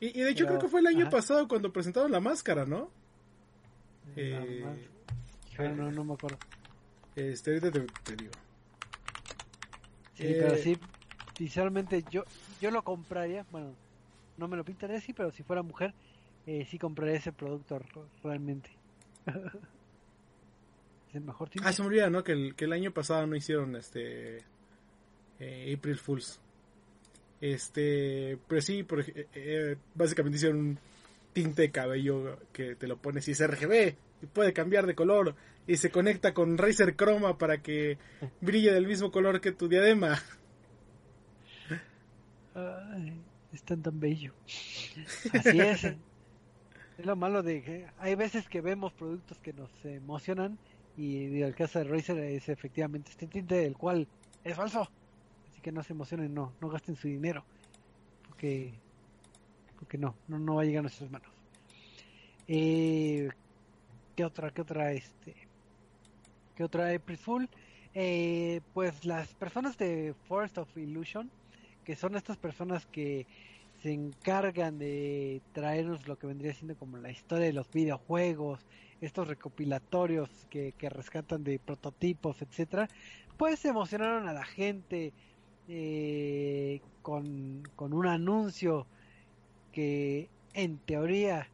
[0.00, 2.90] Y, de hecho creo que fue el año pasado cuando presentaron la máscara, ¿no?
[4.16, 4.64] Eh,
[5.58, 6.38] no, no me acuerdo.
[7.16, 8.32] Este, ahorita te, digo.
[10.14, 10.78] Sí, pero eh, sí,
[11.36, 12.24] Sinceramente, yo,
[12.60, 13.44] yo lo compraría.
[13.50, 13.74] Bueno,
[14.36, 15.94] no me lo pintaré así, pero si fuera mujer,
[16.46, 17.80] eh, sí compraría ese producto
[18.22, 18.70] realmente.
[21.08, 22.22] es el mejor Ah, se me olvida, ¿no?
[22.22, 24.38] Que el, que el año pasado no hicieron este.
[25.40, 26.40] Eh, April Fools.
[27.40, 28.38] Este.
[28.46, 30.78] Pero sí, por, eh, eh, básicamente hicieron un
[31.34, 35.34] tinte de cabello que te lo pones y es RGB y puede cambiar de color
[35.66, 37.98] y se conecta con Razer Chroma para que
[38.40, 40.18] brille del mismo color que tu diadema.
[42.54, 43.20] Ay,
[43.64, 44.32] tan tan bello.
[45.32, 45.84] Así es.
[45.84, 50.58] es lo malo de que hay veces que vemos productos que nos emocionan
[50.96, 54.06] y el caso de Razer es efectivamente este tinte del cual
[54.44, 54.88] es falso.
[55.50, 57.44] Así que no se emocionen, no, no gasten su dinero.
[59.98, 61.30] No, no, no va a llegar a nuestras manos.
[62.46, 63.28] Eh,
[64.16, 65.34] ¿Qué otra, qué otra, este,
[66.54, 67.48] qué otra April Fool?
[67.94, 71.30] Eh, pues las personas de Forest of Illusion,
[71.84, 73.26] que son estas personas que
[73.82, 78.60] se encargan de traernos lo que vendría siendo como la historia de los videojuegos,
[79.00, 82.88] estos recopilatorios que, que rescatan de prototipos, etcétera,
[83.36, 85.12] pues emocionaron a la gente
[85.68, 88.86] eh, con, con un anuncio
[89.74, 91.48] que en teoría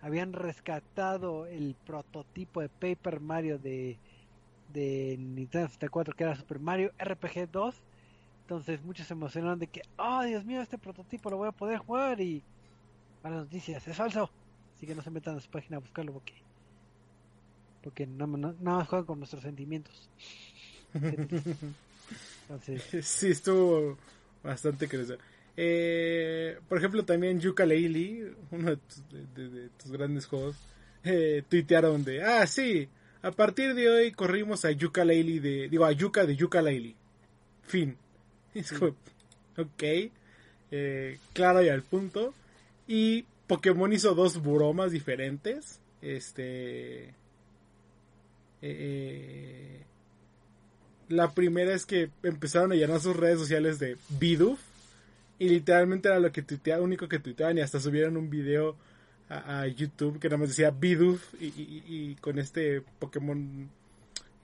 [0.00, 3.98] habían rescatado el prototipo de Paper Mario de,
[4.72, 7.74] de Nintendo 64 que era Super Mario RPG 2
[8.42, 11.78] entonces muchos se emocionaron de que oh Dios mío este prototipo lo voy a poder
[11.78, 12.44] jugar y
[13.20, 13.88] para las noticias.
[13.88, 14.30] Es falso.
[14.76, 16.34] Así que no se metan a su página a buscarlo porque
[17.82, 20.08] porque no, no, nada más juegan con nuestros sentimientos.
[22.42, 23.98] Entonces sí estuvo
[24.44, 25.18] bastante crecido
[25.56, 30.56] eh, por ejemplo, también Yuka Leili, uno de tus, grandes juegos,
[31.04, 32.88] eh, tuitearon de, ah, sí,
[33.22, 36.94] a partir de hoy corrimos a Yuka Leili de, digo, a Yuka de Yuka Leili.
[37.62, 37.96] Fin.
[39.56, 39.82] ok.
[40.70, 42.34] Eh, claro y al punto.
[42.86, 45.80] Y Pokémon hizo dos bromas diferentes.
[46.02, 47.14] Este.
[48.62, 49.82] Eh,
[51.08, 54.60] la primera es que empezaron a llenar sus redes sociales de Bidoof
[55.38, 58.76] y literalmente era lo que tuiteaba, único que tuiteaban y hasta subieron un video
[59.28, 63.68] a, YouTube que nada más decía Bidoof y, y, con este Pokémon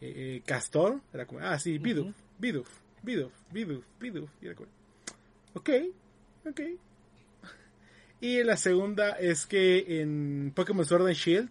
[0.01, 1.01] eh, eh, Castor.
[1.13, 2.69] Era como, ah, sí, Bidoof, Bidoof,
[3.03, 4.31] Bidoof, Bidoof, Bidoof.
[4.41, 4.69] Y era como,
[5.55, 5.71] ok,
[6.49, 6.61] ok.
[8.21, 11.51] Y la segunda es que en Pokémon Sword and Shield,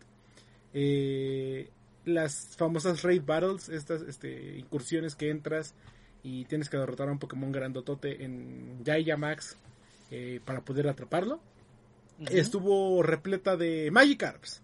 [0.73, 1.69] eh,
[2.05, 5.73] las famosas Raid Battles, estas este, incursiones que entras
[6.23, 9.57] y tienes que derrotar a un Pokémon grandotote en Jaya Max
[10.11, 11.39] eh, para poder atraparlo.
[12.29, 14.61] Estuvo repleta de Magikarps.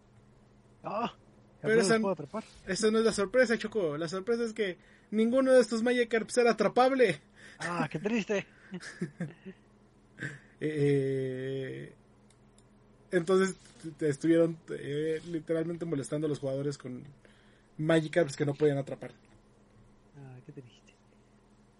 [0.84, 1.14] Ah,
[1.62, 3.98] pero esa, no es la sorpresa, Choco.
[3.98, 4.78] La sorpresa es que
[5.10, 7.20] ninguno de estos Magikarps era atrapable.
[7.60, 8.46] Ah, qué triste.
[10.60, 11.94] Eh,
[13.12, 13.56] entonces
[14.00, 17.04] te estuvieron eh, literalmente molestando a los jugadores con
[17.78, 19.12] Magikarps que no podían atrapar.
[20.18, 20.77] Ah, qué triste.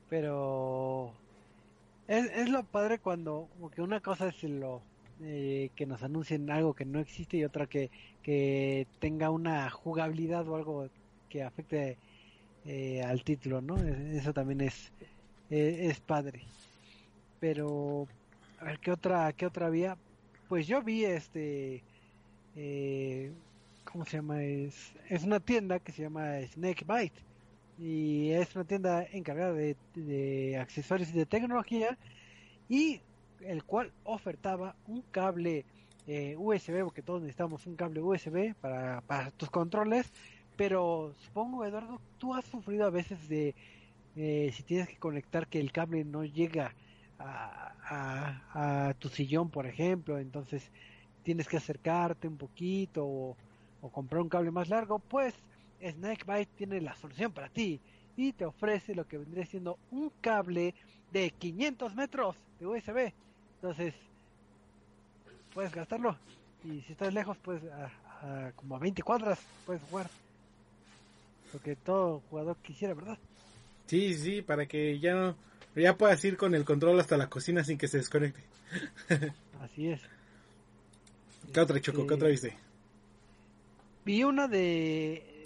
[0.10, 1.14] Pero
[2.08, 4.82] es, es lo padre cuando como que una cosa es lo
[5.22, 7.90] eh, que nos anuncien algo que no existe y otra que,
[8.22, 10.90] que tenga una jugabilidad o algo
[11.30, 11.98] que afecte
[12.66, 13.78] eh, al título, ¿no?
[13.78, 14.92] Eso también es,
[15.50, 16.42] eh, es padre.
[17.40, 18.08] Pero,
[18.60, 19.98] a ver, ¿qué otra, qué otra vía?
[20.50, 21.84] Pues yo vi este,
[23.84, 24.44] ¿cómo se llama?
[24.44, 27.27] Es, es una tienda que se llama Snake Bite
[27.78, 31.98] y es una tienda encargada de, accesorios y de tecnología
[32.70, 33.02] y
[33.42, 35.66] el cual ofertaba un cable
[36.08, 40.12] eh, USB porque todos necesitamos un cable USB para, para tus controles
[40.56, 43.54] pero supongo Eduardo tú has sufrido a veces de
[44.16, 46.74] eh, si tienes que conectar que el cable no llega
[47.20, 50.72] a, a, tu sillón por ejemplo entonces
[51.24, 53.38] tienes que acercarte un poquito o,
[53.82, 55.36] o comprar un cable más largo pues
[55.82, 57.80] Snakebite tiene la solución para ti
[58.16, 60.74] y te ofrece lo que vendría siendo un cable
[61.12, 63.14] de 500 metros de USB.
[63.56, 63.94] Entonces,
[65.54, 66.18] puedes gastarlo.
[66.64, 67.62] Y si estás lejos, pues
[68.22, 70.10] a, como a 20 cuadras puedes jugar.
[71.54, 73.18] Lo que todo jugador quisiera, ¿verdad?
[73.86, 75.36] Sí, sí, para que ya no,
[75.76, 78.42] ya puedas ir con el control hasta la cocina sin que se desconecte.
[79.62, 80.02] Así es.
[81.54, 82.06] ¿Qué otra, Choco?
[82.06, 82.58] ¿Qué otra viste?
[84.04, 85.37] Vi una de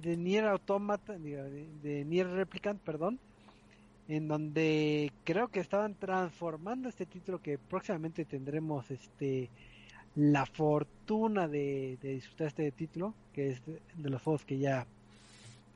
[0.00, 3.18] de Nier Automata, de, de Nier Replicant, perdón,
[4.08, 9.50] en donde creo que estaban transformando este título que próximamente tendremos este
[10.16, 14.86] la fortuna de, disfrutar este título, que es de, los juegos que ya,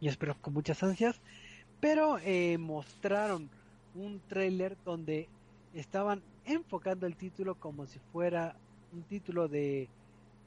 [0.00, 1.20] ya espero con muchas ansias,
[1.78, 3.50] pero eh, mostraron
[3.94, 5.28] un trailer donde
[5.74, 8.56] estaban enfocando el título como si fuera
[8.92, 9.88] un título de,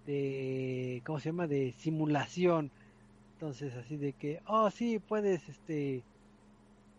[0.08, 1.46] de ¿cómo se llama?
[1.48, 2.72] de simulación.
[3.44, 6.02] Entonces así de que, oh sí, puedes este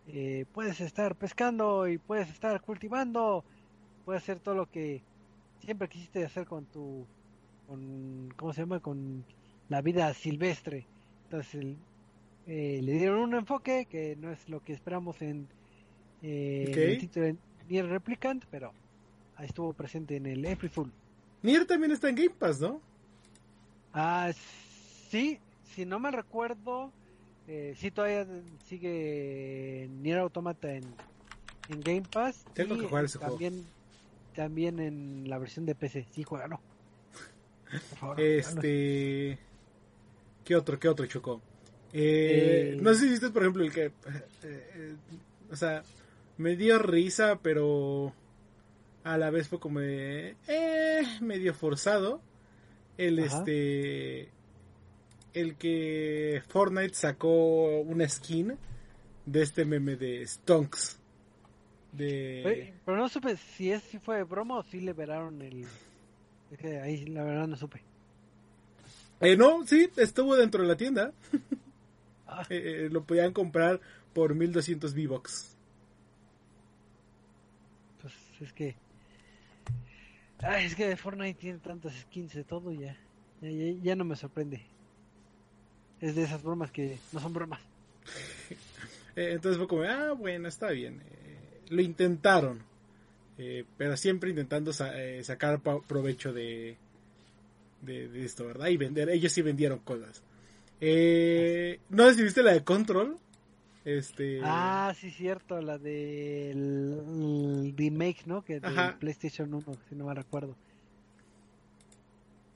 [0.09, 3.42] eh, puedes estar pescando y puedes estar cultivando,
[4.05, 5.03] puedes hacer todo lo que
[5.64, 7.07] siempre quisiste hacer con tu
[7.66, 8.80] con ¿cómo se llama?
[8.80, 9.24] con
[9.70, 10.86] la vida silvestre.
[11.24, 11.78] Entonces
[12.47, 15.49] eh, le dieron un enfoque que no es lo que esperamos en
[16.20, 17.36] eh, el título de
[17.70, 18.74] Nier Replicant, pero
[19.36, 20.92] ahí estuvo presente en el April Fool.
[21.42, 22.82] Nier también está en Game Pass, ¿no?
[23.95, 24.30] Ah,
[25.09, 25.40] sí,
[25.75, 26.93] si no me recuerdo,
[27.49, 28.27] eh, sí todavía
[28.66, 30.85] sigue Nier Automata en,
[31.68, 32.45] en Game Pass.
[32.55, 33.64] Tengo que jugar ese también,
[34.35, 36.61] También en la versión de PC, sí, juega, no.
[38.16, 39.39] este...
[40.45, 41.41] ¿Qué otro, qué otro chocó?
[41.93, 43.87] Eh, no sé si viste, por ejemplo, el que.
[43.87, 43.93] Eh,
[44.43, 44.95] eh,
[45.51, 45.83] o sea,
[46.37, 48.12] me dio risa, pero
[49.05, 50.37] a la vez fue como de.
[51.20, 52.20] medio forzado.
[52.99, 54.29] El este.
[55.35, 58.57] El que Fortnite sacó una skin
[59.26, 60.99] de este meme de Stonks.
[61.93, 62.72] De...
[62.85, 65.66] Pero no supe si es si fue broma o si liberaron el.
[66.82, 67.82] ahí la verdad no supe.
[69.20, 71.12] no, sí, estuvo dentro de la tienda.
[72.51, 73.80] Eh, eh, lo podían comprar
[74.12, 75.57] por 1200 V-Bucks.
[78.01, 78.74] Pues es que.
[80.59, 82.97] es que Fortnite tiene tantas skins de todo ya.
[83.41, 84.62] Ya, no me sorprende.
[86.05, 87.61] Es de esas bromas que no son bromas.
[89.16, 91.00] Eh, entonces fue como, ah, bueno, está bien.
[91.68, 92.64] lo intentaron.
[93.78, 96.76] pero siempre intentando sacar provecho de,
[97.82, 98.66] de, de, esto, ¿verdad?
[98.70, 99.09] Y vender.
[99.11, 100.20] Ellos sí vendieron cosas.
[100.80, 103.16] Eh, ¿No decidiste la de Control?
[103.84, 104.40] Este...
[104.42, 108.44] Ah, sí, cierto, la del remake, ¿no?
[108.44, 110.57] Que de PlayStation 1, si no me recuerdo.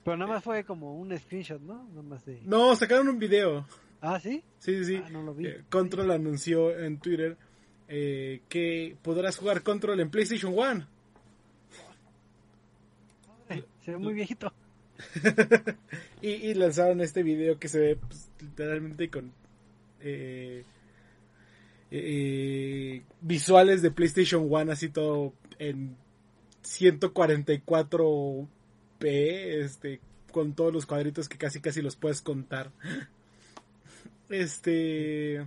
[0.03, 1.87] Pero nada más fue como un screenshot, ¿no?
[2.45, 3.65] No, sacaron un video.
[4.01, 4.43] Ah, ¿sí?
[4.59, 5.01] Sí, sí, sí.
[5.05, 5.47] Ah, no lo vi.
[5.47, 7.37] Eh, Control anunció en Twitter
[7.87, 10.87] eh, que podrás jugar Control en PlayStation 1.
[13.83, 14.53] Se ve muy viejito.
[16.21, 19.31] y, lanzaron este video que se ve pues, literalmente con
[20.01, 20.65] eh,
[21.89, 25.95] eh, visuales de PlayStation 1 así todo en
[28.99, 29.99] 144p este
[30.31, 32.71] con todos los cuadritos que casi casi los puedes contar
[34.29, 35.45] este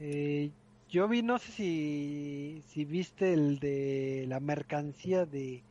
[0.00, 0.50] eh,
[0.88, 5.62] yo vi no sé si si viste el de la mercancía de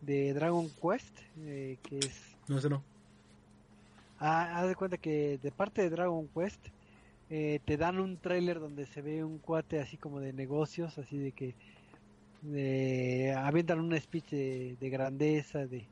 [0.00, 2.36] de Dragon Quest, eh, que es...
[2.46, 2.82] No, sé no.
[4.18, 6.60] Ah, haz de cuenta que de parte de Dragon Quest
[7.30, 11.18] eh, te dan un trailer donde se ve un cuate así como de negocios, así
[11.18, 11.54] de que
[12.54, 15.86] eh, avientan un speech de, grandeza, de,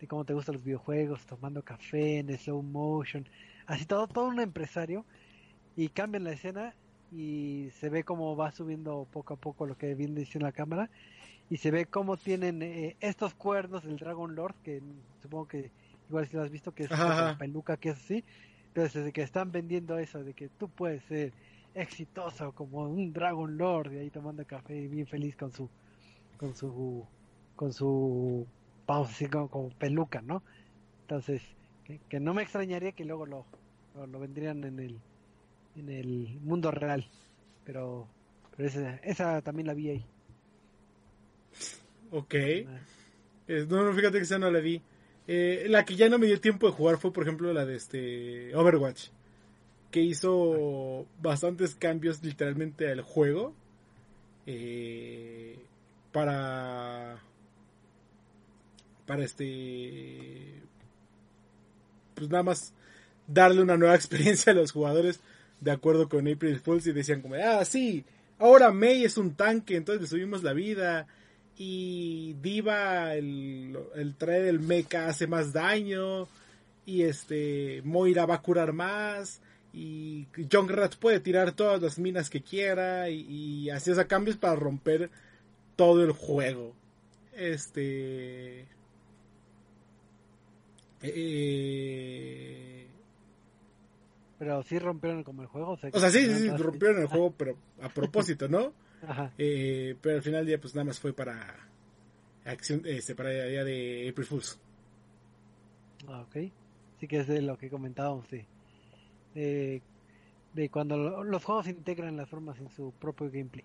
[0.00, 3.26] de, cómo te gustan los videojuegos, tomando café en slow motion,
[3.66, 5.04] así todo, todo un empresario,
[5.76, 6.74] y cambian la escena
[7.12, 10.90] y se ve cómo va subiendo poco a poco lo que viene diciendo la cámara.
[11.50, 14.82] Y se ve cómo tienen eh, estos cuernos del Dragon Lord, que
[15.22, 15.70] supongo que
[16.08, 18.24] igual si lo has visto, que es una peluca que es así.
[18.68, 21.32] Entonces, que están vendiendo eso, de que tú puedes ser
[21.74, 25.68] exitoso como un Dragon Lord, y ahí tomando café bien feliz con su,
[26.44, 27.06] con su,
[27.56, 28.46] con su
[28.84, 30.42] pausa así como, peluca, ¿no?
[31.02, 31.40] Entonces,
[32.08, 33.46] que, no me extrañaría que luego lo,
[34.06, 35.00] lo, vendrían en el,
[35.74, 37.08] en el mundo real,
[37.64, 38.06] pero,
[38.54, 40.06] pero esa, esa también la vi ahí.
[42.10, 42.34] Ok.
[43.68, 44.82] no, no, fíjate que esa no la vi.
[45.26, 47.76] Eh, la que ya no me dio tiempo de jugar fue, por ejemplo, la de
[47.76, 49.08] este Overwatch.
[49.90, 53.54] Que hizo bastantes cambios literalmente al juego.
[54.46, 55.64] Eh,
[56.14, 57.18] para.
[59.04, 60.62] Para este.
[62.14, 62.72] Pues nada más
[63.26, 65.20] darle una nueva experiencia a los jugadores.
[65.60, 66.86] De acuerdo con April Fools.
[66.86, 68.04] Y decían como, ah, sí,
[68.38, 71.06] ahora May es un tanque, entonces le subimos la vida
[71.56, 76.26] y Diva, el, el trae del mecha hace más daño
[76.84, 79.40] y este Moira va a curar más
[79.74, 84.54] y Junkrat puede tirar todas las minas que quiera y, así es a cambios para
[84.54, 85.10] romper
[85.76, 86.74] todo el juego.
[87.32, 88.66] Este
[91.02, 92.86] eh,
[94.38, 95.72] pero sí rompieron como el juego.
[95.72, 98.72] O sea, sí, sí, rompieron el juego, pero a propósito, ¿no?
[99.36, 101.68] Eh, pero al final día pues nada más fue para
[102.44, 104.58] acción, este, para el día de April Fools.
[106.08, 106.50] Ah, ok.
[107.00, 108.44] Sí que es de lo que comentábamos, sí.
[109.34, 109.82] De,
[110.70, 113.64] cuando los juegos integran las formas en su propio gameplay.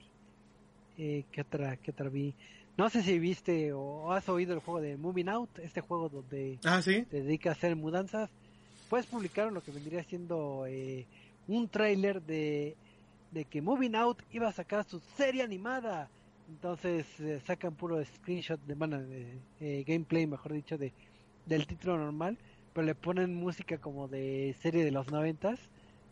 [1.00, 2.36] Eh, ¿Qué otra, qué otra vi?
[2.78, 6.60] No sé si viste o has oído el juego de Moving Out, este juego donde
[6.66, 7.06] ah, ¿sí?
[7.10, 8.30] te dedicas a hacer mudanzas.
[8.90, 11.06] Pues publicaron lo que vendría siendo eh,
[11.48, 12.76] un tráiler de,
[13.32, 16.10] de que Moving Out iba a sacar su serie animada.
[16.50, 20.92] Entonces eh, sacan puro screenshot de, bueno, de eh, gameplay, mejor dicho, de
[21.46, 22.38] del título normal,
[22.74, 25.60] pero le ponen música como de serie de los noventas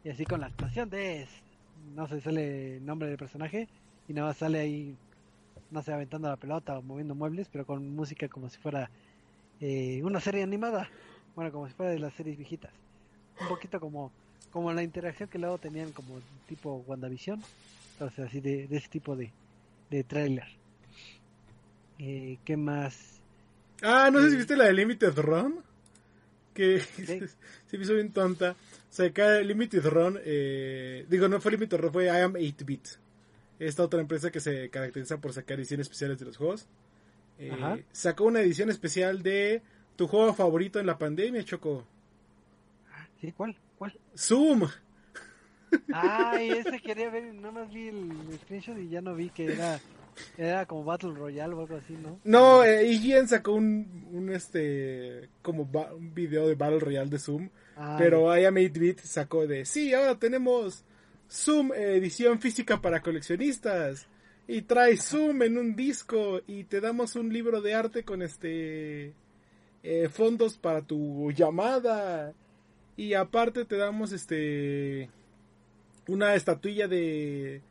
[0.04, 1.28] y así con la actuación de
[1.94, 3.68] no sé, sale el nombre del personaje
[4.08, 4.96] y nada más sale ahí,
[5.72, 8.90] no sé, aventando la pelota o moviendo muebles, pero con música como si fuera
[9.60, 10.90] eh, una serie animada,
[11.36, 12.72] bueno, como si fuera de las series viejitas,
[13.42, 14.12] un poquito como
[14.52, 17.42] como la interacción que luego tenían como tipo WandaVision,
[17.94, 19.32] entonces así de, de ese tipo de,
[19.90, 20.48] de trailer.
[22.00, 23.20] Eh, ¿Qué más?
[23.82, 25.60] Ah, no sé si viste la de Limited Run.
[26.54, 26.80] Que
[27.68, 28.52] se me hizo bien tonta.
[28.52, 32.88] O sea, acá Limited Run, eh, digo, no fue Limited Run, fue I Am 8-Bit.
[33.60, 36.68] Esta otra empresa que se caracteriza por sacar ediciones especiales de los juegos.
[37.40, 39.62] Eh, sacó una edición especial de
[39.96, 41.86] tu juego favorito en la pandemia, Choco.
[43.20, 43.32] ¿Sí?
[43.32, 43.58] ¿Cuál?
[43.78, 43.98] ¿Cuál?
[44.16, 44.68] Zoom.
[45.94, 49.80] Ay, ese quería ver, no más vi el screenshot y ya no vi que era
[50.38, 52.20] era como Battle Royale o algo así, ¿no?
[52.24, 57.50] No, eh, sacó un, un este como un video de Battle Royale de Zoom,
[57.98, 60.84] pero I Am 8-Bit sacó de, sí, ahora tenemos
[61.30, 64.08] Zoom edición física para coleccionistas.
[64.48, 69.14] Y trae Zoom en un disco y te damos un libro de arte con este
[69.84, 72.34] eh, fondos para tu llamada.
[72.96, 75.10] Y aparte te damos este
[76.08, 77.62] una estatuilla de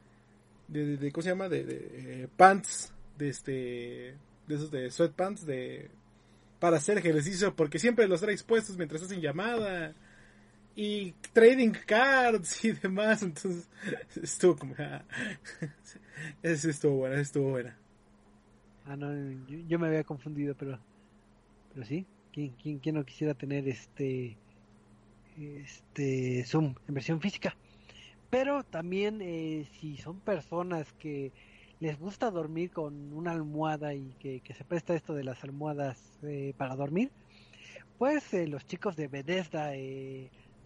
[0.69, 1.49] de, de, ¿cómo se llama?
[1.49, 3.53] De, eh, pants, de este,
[4.47, 5.91] de esos de sweatpants, de,
[6.59, 9.95] para hacer ejercicio, porque siempre los traes puestos mientras hacen llamada,
[10.77, 13.69] y trading cards y demás, entonces,
[14.23, 15.03] estuvo como, ah,
[16.43, 17.77] eso estuvo buena, estuvo buena.
[18.85, 19.11] Ah, no,
[19.67, 20.79] yo, me había confundido, pero,
[21.73, 24.37] pero sí, ¿quién, quién, quién no quisiera tener este,
[25.39, 27.57] este Zoom en versión física?
[28.29, 31.33] Pero también eh, si son personas que
[31.81, 36.53] les gusta dormir con una almohada y que, se presta esto de las almohadas eh,
[36.57, 37.11] para dormir,
[37.99, 39.75] pues eh, los chicos de Bethesda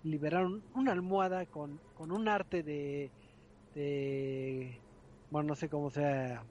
[0.05, 3.11] liberaron una almohada con, con un arte de,
[3.75, 4.79] de,
[5.31, 6.43] bueno, no sé cómo sea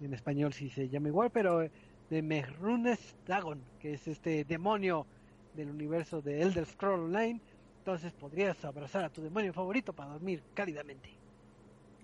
[0.00, 1.68] en español si se llama igual, pero
[2.10, 5.06] de Mehrunes Dagon, que es este demonio
[5.54, 7.40] del universo de Elder Scroll Online,
[7.78, 11.10] entonces podrías abrazar a tu demonio favorito para dormir cálidamente.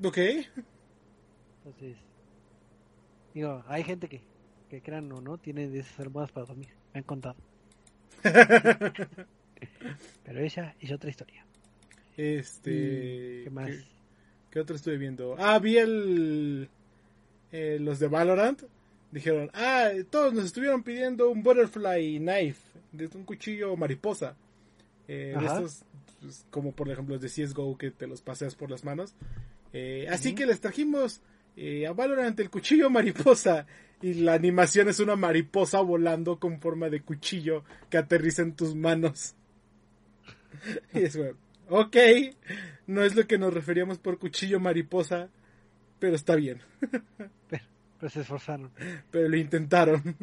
[0.03, 0.18] Ok.
[1.64, 1.96] Entonces,
[3.34, 4.22] digo, hay gente que,
[4.68, 6.70] que crean o no, tiene de esas almohadas para dormir.
[6.92, 7.36] Me han contado.
[10.25, 11.45] Pero esa es otra historia.
[12.17, 13.43] Este.
[13.45, 13.71] ¿Qué más?
[14.51, 15.37] ¿Qué, otro estuve viendo?
[15.39, 16.69] Ah, vi el.
[17.51, 18.63] Eh, los de Valorant.
[19.11, 22.61] Dijeron, ah, todos nos estuvieron pidiendo un butterfly knife.
[22.93, 24.37] De un cuchillo mariposa.
[25.09, 25.85] Eh, estos,
[26.21, 29.15] pues, como por ejemplo los de CSGO que te los paseas por las manos.
[29.73, 31.21] Eh, así que les trajimos
[31.57, 33.67] eh, a Valorant el cuchillo mariposa.
[34.01, 38.75] Y la animación es una mariposa volando con forma de cuchillo que aterriza en tus
[38.75, 39.35] manos.
[40.94, 41.36] y es bueno,
[41.68, 41.96] ok,
[42.86, 45.28] no es lo que nos referíamos por cuchillo mariposa,
[45.98, 46.61] pero está bien.
[48.00, 48.70] pero se esforzaron.
[49.11, 50.16] Pero lo intentaron.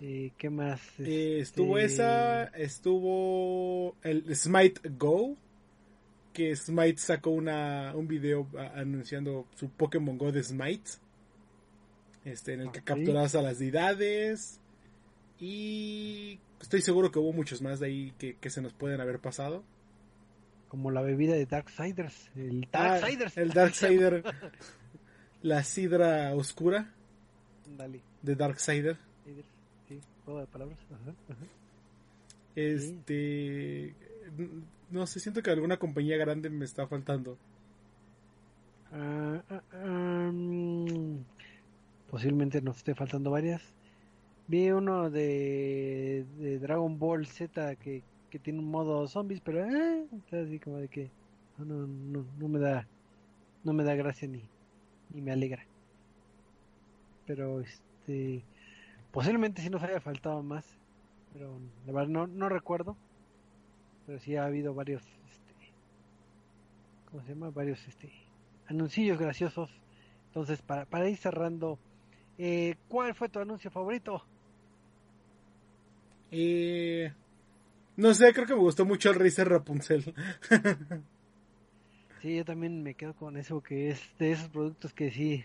[0.00, 0.80] ¿Y qué más?
[0.98, 5.36] Estuvo este, esa, estuvo el Smite Go,
[6.34, 10.90] que Smite sacó una, un video anunciando su Pokémon Go de Smite,
[12.26, 14.60] este, en el que capturas a las deidades
[15.40, 19.64] y estoy seguro que hubo muchos más de ahí que, se nos pueden haber pasado.
[20.68, 23.36] Como la bebida de Darksiders, el ah, Darksiders.
[23.38, 24.24] el Darksider,
[25.42, 26.92] la sidra oscura
[27.76, 28.02] Dale.
[28.22, 28.98] de Darksider
[30.34, 30.78] de palabras.
[32.54, 33.94] Este.
[34.90, 37.38] No sé, siento que alguna compañía grande me está faltando.
[38.92, 40.32] Ah, ah,
[42.10, 43.62] posiblemente nos esté faltando varias.
[44.48, 50.06] Vi uno de, de Dragon Ball Z que, que, tiene un modo zombies, pero eh,
[50.18, 51.10] está así como de que
[51.58, 52.86] no, no, no me da
[53.64, 54.42] no me da gracia ni,
[55.12, 55.64] ni me alegra.
[57.26, 58.44] Pero este
[59.16, 60.76] Posiblemente sí nos haya faltado más,
[61.32, 62.98] pero la verdad no, no recuerdo.
[64.04, 65.54] Pero sí ha habido varios, este,
[67.06, 67.48] ¿cómo se llama?
[67.48, 68.12] Varios este,
[68.66, 69.70] anuncios graciosos.
[70.26, 71.78] Entonces, para, para ir cerrando,
[72.36, 74.22] eh, ¿cuál fue tu anuncio favorito?
[76.30, 77.12] Eh,
[77.96, 80.14] no sé, creo que me gustó mucho el Racer Rapunzel.
[82.20, 85.44] Sí, yo también me quedo con eso, que es de esos productos que sí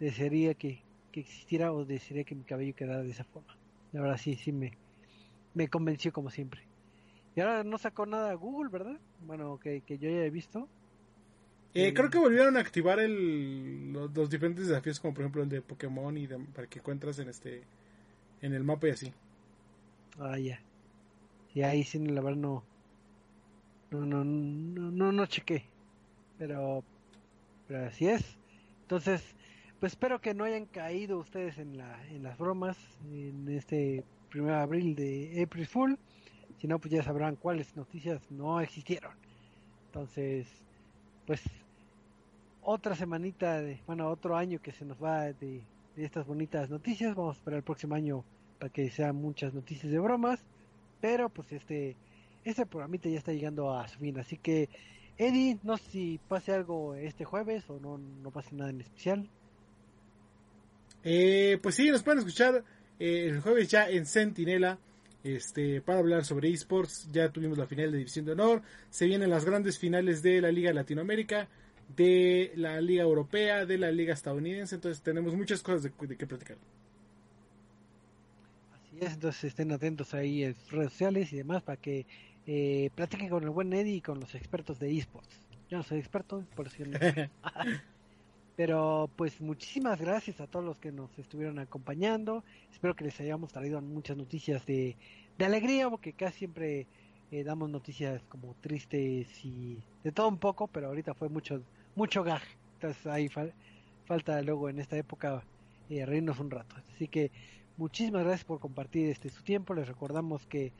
[0.00, 3.56] desearía que, que existiera o desearía que mi cabello quedara de esa forma.
[3.92, 4.72] La verdad sí, sí me,
[5.54, 6.62] me convenció como siempre.
[7.36, 8.98] Y ahora no sacó nada Google, ¿verdad?
[9.26, 10.68] Bueno, que, que yo ya he visto.
[11.74, 15.48] Eh, creo que volvieron a activar el, los, los diferentes desafíos, como por ejemplo el
[15.48, 17.62] de Pokémon y de- para que encuentras en este
[18.40, 19.12] en el mapa y así.
[20.18, 20.60] Ah, ya.
[21.54, 22.64] Y ahí sí, la verdad no.
[23.90, 25.64] No, no, no, no, no chequé.
[26.38, 26.84] Pero,
[27.66, 28.38] pero así es.
[28.82, 29.34] Entonces,
[29.80, 32.76] pues espero que no hayan caído ustedes en, la, en las bromas
[33.10, 34.04] en este
[34.34, 35.98] 1 de abril de April Fool.
[36.58, 39.12] Si no, pues ya sabrán cuáles noticias no existieron.
[39.86, 40.48] Entonces,
[41.26, 41.42] pues
[42.62, 45.62] otra semanita, de, bueno, otro año que se nos va de,
[45.96, 47.14] de estas bonitas noticias.
[47.14, 48.24] Vamos a esperar el próximo año
[48.58, 50.40] para que sean muchas noticias de bromas.
[51.00, 51.96] Pero pues este,
[52.44, 54.18] este programita ya está llegando a su fin.
[54.18, 54.68] Así que,
[55.16, 59.28] Eddie, no sé si pase algo este jueves o no, no pase nada en especial.
[61.04, 62.64] Eh, pues sí, nos pueden escuchar
[62.98, 64.78] eh, el jueves ya en Sentinela.
[65.24, 69.28] Este, para hablar sobre esports, ya tuvimos la final de División de Honor, se vienen
[69.28, 71.48] las grandes finales de la Liga Latinoamérica,
[71.96, 76.26] de la Liga Europea, de la Liga Estadounidense, entonces tenemos muchas cosas de, de que
[76.26, 76.56] platicar.
[79.00, 82.06] Entonces estén atentos ahí en redes sociales y demás para que
[82.46, 85.46] eh, platiquen con el buen Eddie y con los expertos de esports.
[85.68, 87.00] Yo no soy experto, por eso yo no.
[88.54, 92.44] Pero pues muchísimas gracias a todos los que nos estuvieron acompañando.
[92.70, 94.98] Espero que les hayamos traído muchas noticias de,
[95.36, 96.88] de alegría, porque casi siempre
[97.30, 102.24] eh, damos noticias como tristes y de todo un poco, pero ahorita fue mucho mucho
[102.24, 102.42] gag.
[102.80, 103.54] Entonces ahí fal-
[104.04, 105.48] falta luego en esta época
[105.88, 106.76] eh, reírnos un rato.
[106.76, 107.30] Así que
[107.78, 109.72] muchísimas gracias por compartir este su tiempo.
[109.72, 110.72] Les recordamos que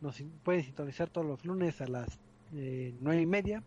[0.00, 2.18] nos pueden sintonizar todos los lunes a las
[2.54, 3.62] eh, nueve y media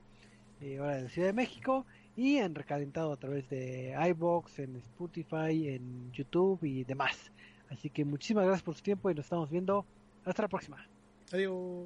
[0.61, 1.85] eh, hora de la Ciudad de México
[2.15, 7.31] y en recalentado a través de iBox, en Spotify, en YouTube y demás.
[7.69, 9.85] Así que muchísimas gracias por su tiempo y nos estamos viendo.
[10.25, 10.85] Hasta la próxima.
[11.31, 11.85] Adiós.